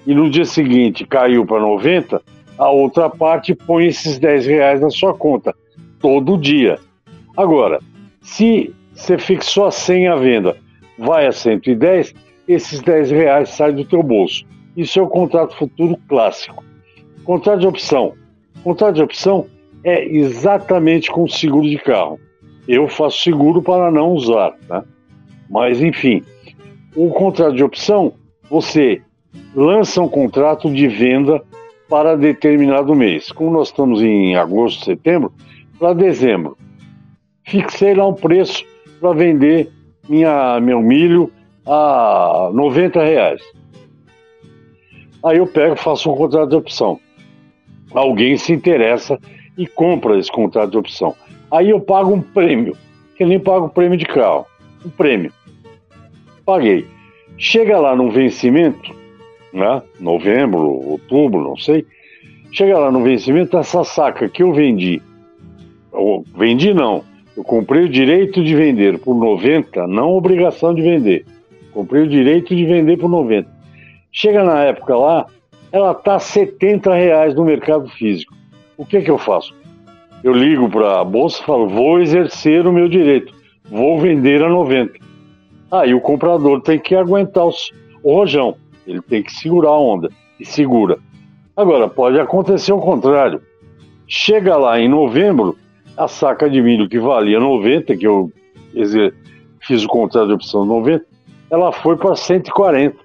e 0.06 0.14
no 0.14 0.30
dia 0.30 0.44
seguinte 0.44 1.08
caiu 1.08 1.46
para 1.46 1.62
90, 1.62 2.22
a 2.58 2.70
outra 2.70 3.10
parte 3.10 3.56
põe 3.56 3.88
esses 3.88 4.20
10 4.20 4.46
reais 4.46 4.82
na 4.82 4.90
sua 4.90 5.14
conta, 5.14 5.56
todo 6.00 6.38
dia. 6.38 6.78
Agora, 7.36 7.80
se 8.22 8.76
você 8.94 9.18
fixou 9.18 9.66
a 9.66 9.72
100 9.72 10.08
à 10.10 10.16
venda, 10.18 10.58
vai 11.00 11.26
a 11.26 11.32
110, 11.32 12.14
esses 12.48 12.82
10 12.82 13.12
reais 13.12 13.50
saem 13.50 13.76
do 13.76 13.86
teu 13.86 14.04
bolso. 14.04 14.46
Isso 14.76 15.00
é 15.00 15.02
o 15.02 15.08
contrato 15.08 15.56
futuro 15.56 15.98
clássico. 16.10 16.64
Contrato 17.24 17.62
de 17.62 17.68
opção. 17.68 18.14
Contrato 18.64 18.96
de 18.96 19.02
opção 19.02 19.46
é 19.84 20.06
exatamente 20.06 21.10
com 21.10 21.28
seguro 21.28 21.70
de 21.70 21.78
carro. 21.78 22.20
Eu 22.68 22.88
faço 22.88 23.22
seguro 23.22 23.62
para 23.62 23.90
não 23.90 24.12
usar, 24.12 24.54
tá? 24.68 24.84
Mas 25.54 25.80
enfim, 25.84 26.24
o 26.96 27.12
contrato 27.12 27.56
de 27.56 27.64
opção, 27.64 28.14
você 28.50 29.04
lança 29.54 30.02
um 30.02 30.10
contrato 30.10 30.68
de 30.74 30.88
venda 30.88 31.44
para 31.88 32.18
determinado 32.18 32.96
mês. 32.96 33.32
Como 33.32 33.52
nós 33.52 33.68
estamos 33.68 34.02
em 34.02 34.36
agosto, 34.36 34.84
setembro, 34.84 35.32
para 35.78 35.94
dezembro. 35.94 36.58
Fixei 37.46 37.94
lá 37.94 38.08
um 38.08 38.16
preço 38.16 38.66
para 39.00 39.14
vender 39.14 39.70
minha, 40.10 40.60
meu 40.60 40.82
milho 40.82 41.32
a 41.68 42.50
90 42.52 43.04
reais. 43.04 43.42
Aí 45.24 45.38
eu 45.38 45.46
pego 45.46 45.76
faço 45.76 46.12
um 46.12 46.16
contrato 46.16 46.50
de 46.50 46.56
opção. 46.56 47.00
Alguém 47.94 48.38
se 48.38 48.54
interessa 48.54 49.20
e 49.56 49.68
compra 49.68 50.18
esse 50.18 50.32
contrato 50.32 50.72
de 50.72 50.78
opção. 50.78 51.16
Aí 51.52 51.70
eu 51.70 51.80
pago 51.80 52.12
um 52.12 52.22
prêmio, 52.22 52.76
que 53.16 53.24
nem 53.24 53.40
pago 53.40 53.70
prêmio 53.70 54.00
de 54.00 54.06
carro. 54.06 54.48
Um 54.84 54.90
prêmio. 54.90 55.32
Paguei. 56.46 56.86
Chega 57.38 57.80
lá 57.80 57.96
no 57.96 58.12
vencimento, 58.12 58.94
né? 59.52 59.82
Novembro, 60.00 60.62
outubro, 60.62 61.42
não 61.42 61.58
sei. 61.58 61.86
Chega 62.52 62.78
lá 62.78 62.92
no 62.92 63.02
vencimento, 63.04 63.58
essa 63.58 63.84
saca 63.84 64.30
que 64.30 64.44
eu 64.44 64.54
vendi, 64.54 65.02
vendi 66.36 66.74
não, 66.74 67.04
eu 67.36 67.44
comprei 67.44 67.84
o 67.84 67.90
direito 67.90 68.44
de 68.44 68.56
vender 68.56 69.00
por 69.00 69.16
90, 69.16 69.88
não 69.88 70.12
obrigação 70.12 70.74
de 70.74 70.82
vender. 70.82 71.26
Comprei 71.72 72.04
o 72.04 72.08
direito 72.08 72.56
de 72.56 72.66
vender 72.66 72.98
por 72.98 73.10
90. 73.10 73.50
Chega 74.12 74.44
na 74.44 74.64
época 74.64 74.96
lá, 74.96 75.26
ela 75.72 75.94
tá 75.94 76.20
70 76.20 76.94
reais 76.94 77.34
no 77.34 77.44
mercado 77.44 77.90
físico. 77.90 78.36
O 78.78 78.86
que 78.86 79.02
que 79.02 79.10
eu 79.10 79.18
faço? 79.18 79.56
Eu 80.24 80.34
ligo 80.34 80.70
para 80.70 81.02
a 81.02 81.04
bolsa 81.04 81.42
e 81.42 81.46
falo, 81.46 81.68
vou 81.68 82.00
exercer 82.00 82.68
o 82.68 82.72
meu 82.72 82.88
direito, 82.88 83.34
vou 83.70 84.00
vender 84.00 84.44
a 84.44 84.50
90. 84.50 84.94
Aí 85.74 85.92
o 85.92 86.00
comprador 86.00 86.62
tem 86.62 86.78
que 86.78 86.94
aguentar 86.94 87.48
os, 87.48 87.72
o 88.04 88.14
rojão. 88.14 88.56
Ele 88.86 89.02
tem 89.02 89.24
que 89.24 89.34
segurar 89.34 89.70
a 89.70 89.80
onda. 89.80 90.12
E 90.40 90.46
segura. 90.46 91.00
Agora, 91.58 91.88
pode 91.88 92.20
acontecer 92.20 92.72
o 92.72 92.80
contrário. 92.80 93.42
Chega 94.08 94.56
lá 94.56 94.80
em 94.80 94.88
novembro, 94.88 95.58
a 95.98 96.08
saca 96.08 96.48
de 96.48 96.62
milho 96.62 96.88
que 96.88 97.00
valia 97.00 97.40
90, 97.40 97.98
que 97.98 98.06
eu 98.06 98.32
fiz 99.62 99.84
o 99.84 99.88
contrato 99.88 100.28
de 100.28 100.34
opção 100.34 100.64
90, 100.64 101.06
ela 101.50 101.72
foi 101.72 101.98
para 101.98 102.16
140. 102.16 102.96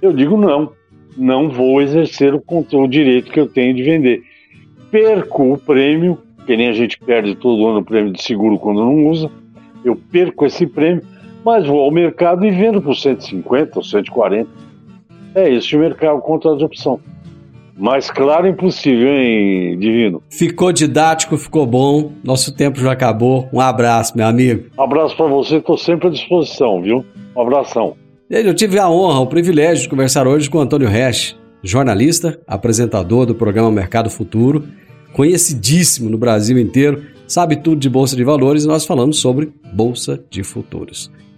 Eu 0.00 0.10
digo 0.14 0.38
não, 0.38 0.72
não 1.18 1.50
vou 1.50 1.82
exercer 1.82 2.34
o, 2.34 2.42
o 2.46 2.88
direito 2.88 3.30
que 3.30 3.40
eu 3.40 3.46
tenho 3.46 3.74
de 3.74 3.82
vender. 3.82 4.22
Perco 4.90 5.52
o 5.52 5.58
prêmio, 5.58 6.18
que 6.46 6.56
nem 6.56 6.68
a 6.68 6.72
gente 6.72 6.98
perde 6.98 7.34
todo 7.34 7.66
ano 7.66 7.80
o 7.80 7.84
prêmio 7.84 8.10
de 8.10 8.22
seguro 8.22 8.58
quando 8.58 8.80
não 8.80 9.06
usa, 9.06 9.30
eu 9.84 9.94
perco 10.10 10.46
esse 10.46 10.66
prêmio, 10.66 11.02
mas 11.46 11.64
vou 11.64 11.78
ao 11.78 11.92
mercado 11.92 12.44
e 12.44 12.50
vendo 12.50 12.82
por 12.82 12.96
150 12.96 13.78
ou 13.78 13.84
140 13.84 14.50
é 15.32 15.48
isso, 15.48 15.76
o 15.76 15.78
mercado 15.78 16.20
contra 16.20 16.56
de 16.56 16.64
opção. 16.64 16.98
Mais 17.76 18.10
claro 18.10 18.48
impossível, 18.48 19.06
hein, 19.06 19.78
Divino? 19.78 20.22
Ficou 20.28 20.72
didático, 20.72 21.36
ficou 21.36 21.64
bom. 21.64 22.10
Nosso 22.24 22.56
tempo 22.56 22.80
já 22.80 22.90
acabou. 22.90 23.48
Um 23.52 23.60
abraço, 23.60 24.16
meu 24.16 24.26
amigo. 24.26 24.70
Um 24.76 24.82
abraço 24.82 25.14
para 25.14 25.26
você, 25.26 25.58
estou 25.58 25.76
sempre 25.78 26.08
à 26.08 26.10
disposição, 26.10 26.82
viu? 26.82 27.04
Um 27.36 27.40
abração. 27.40 27.94
Eu 28.28 28.54
tive 28.54 28.78
a 28.78 28.90
honra, 28.90 29.20
o 29.20 29.26
privilégio 29.26 29.84
de 29.84 29.88
conversar 29.88 30.26
hoje 30.26 30.50
com 30.50 30.58
Antônio 30.58 30.88
Resch, 30.88 31.36
jornalista, 31.62 32.40
apresentador 32.44 33.24
do 33.24 33.36
programa 33.36 33.70
Mercado 33.70 34.10
Futuro, 34.10 34.64
conhecidíssimo 35.12 36.10
no 36.10 36.18
Brasil 36.18 36.58
inteiro, 36.58 37.02
sabe 37.28 37.56
tudo 37.56 37.76
de 37.76 37.88
Bolsa 37.88 38.16
de 38.16 38.24
Valores 38.24 38.64
e 38.64 38.66
nós 38.66 38.84
falamos 38.84 39.18
sobre 39.18 39.52
Bolsa 39.72 40.18
de 40.28 40.42
Futuros. 40.42 41.08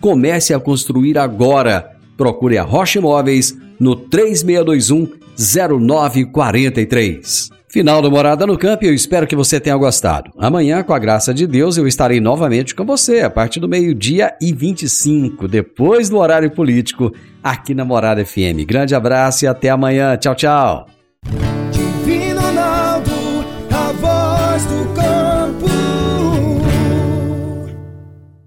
Comece 0.00 0.54
a 0.54 0.60
construir 0.60 1.18
agora. 1.18 1.92
Procure 2.16 2.58
a 2.58 2.62
Rocha 2.62 2.98
Imóveis 2.98 3.56
no 3.78 3.94
3621 3.94 5.18
0943. 5.38 7.50
Final 7.70 8.00
do 8.00 8.10
Morada 8.10 8.46
no 8.46 8.56
Campo 8.56 8.86
eu 8.86 8.94
espero 8.94 9.26
que 9.26 9.36
você 9.36 9.60
tenha 9.60 9.76
gostado. 9.76 10.32
Amanhã, 10.38 10.82
com 10.82 10.94
a 10.94 10.98
graça 10.98 11.34
de 11.34 11.46
Deus, 11.46 11.76
eu 11.76 11.86
estarei 11.86 12.18
novamente 12.18 12.74
com 12.74 12.84
você 12.84 13.20
a 13.20 13.30
partir 13.30 13.60
do 13.60 13.68
meio-dia 13.68 14.34
e 14.40 14.54
25, 14.54 15.46
depois 15.46 16.08
do 16.08 16.16
horário 16.16 16.50
político, 16.50 17.12
aqui 17.42 17.74
na 17.74 17.84
Morada 17.84 18.24
FM. 18.24 18.64
Grande 18.66 18.94
abraço 18.94 19.44
e 19.44 19.48
até 19.48 19.68
amanhã. 19.68 20.16
Tchau, 20.16 20.34
tchau. 20.34 20.86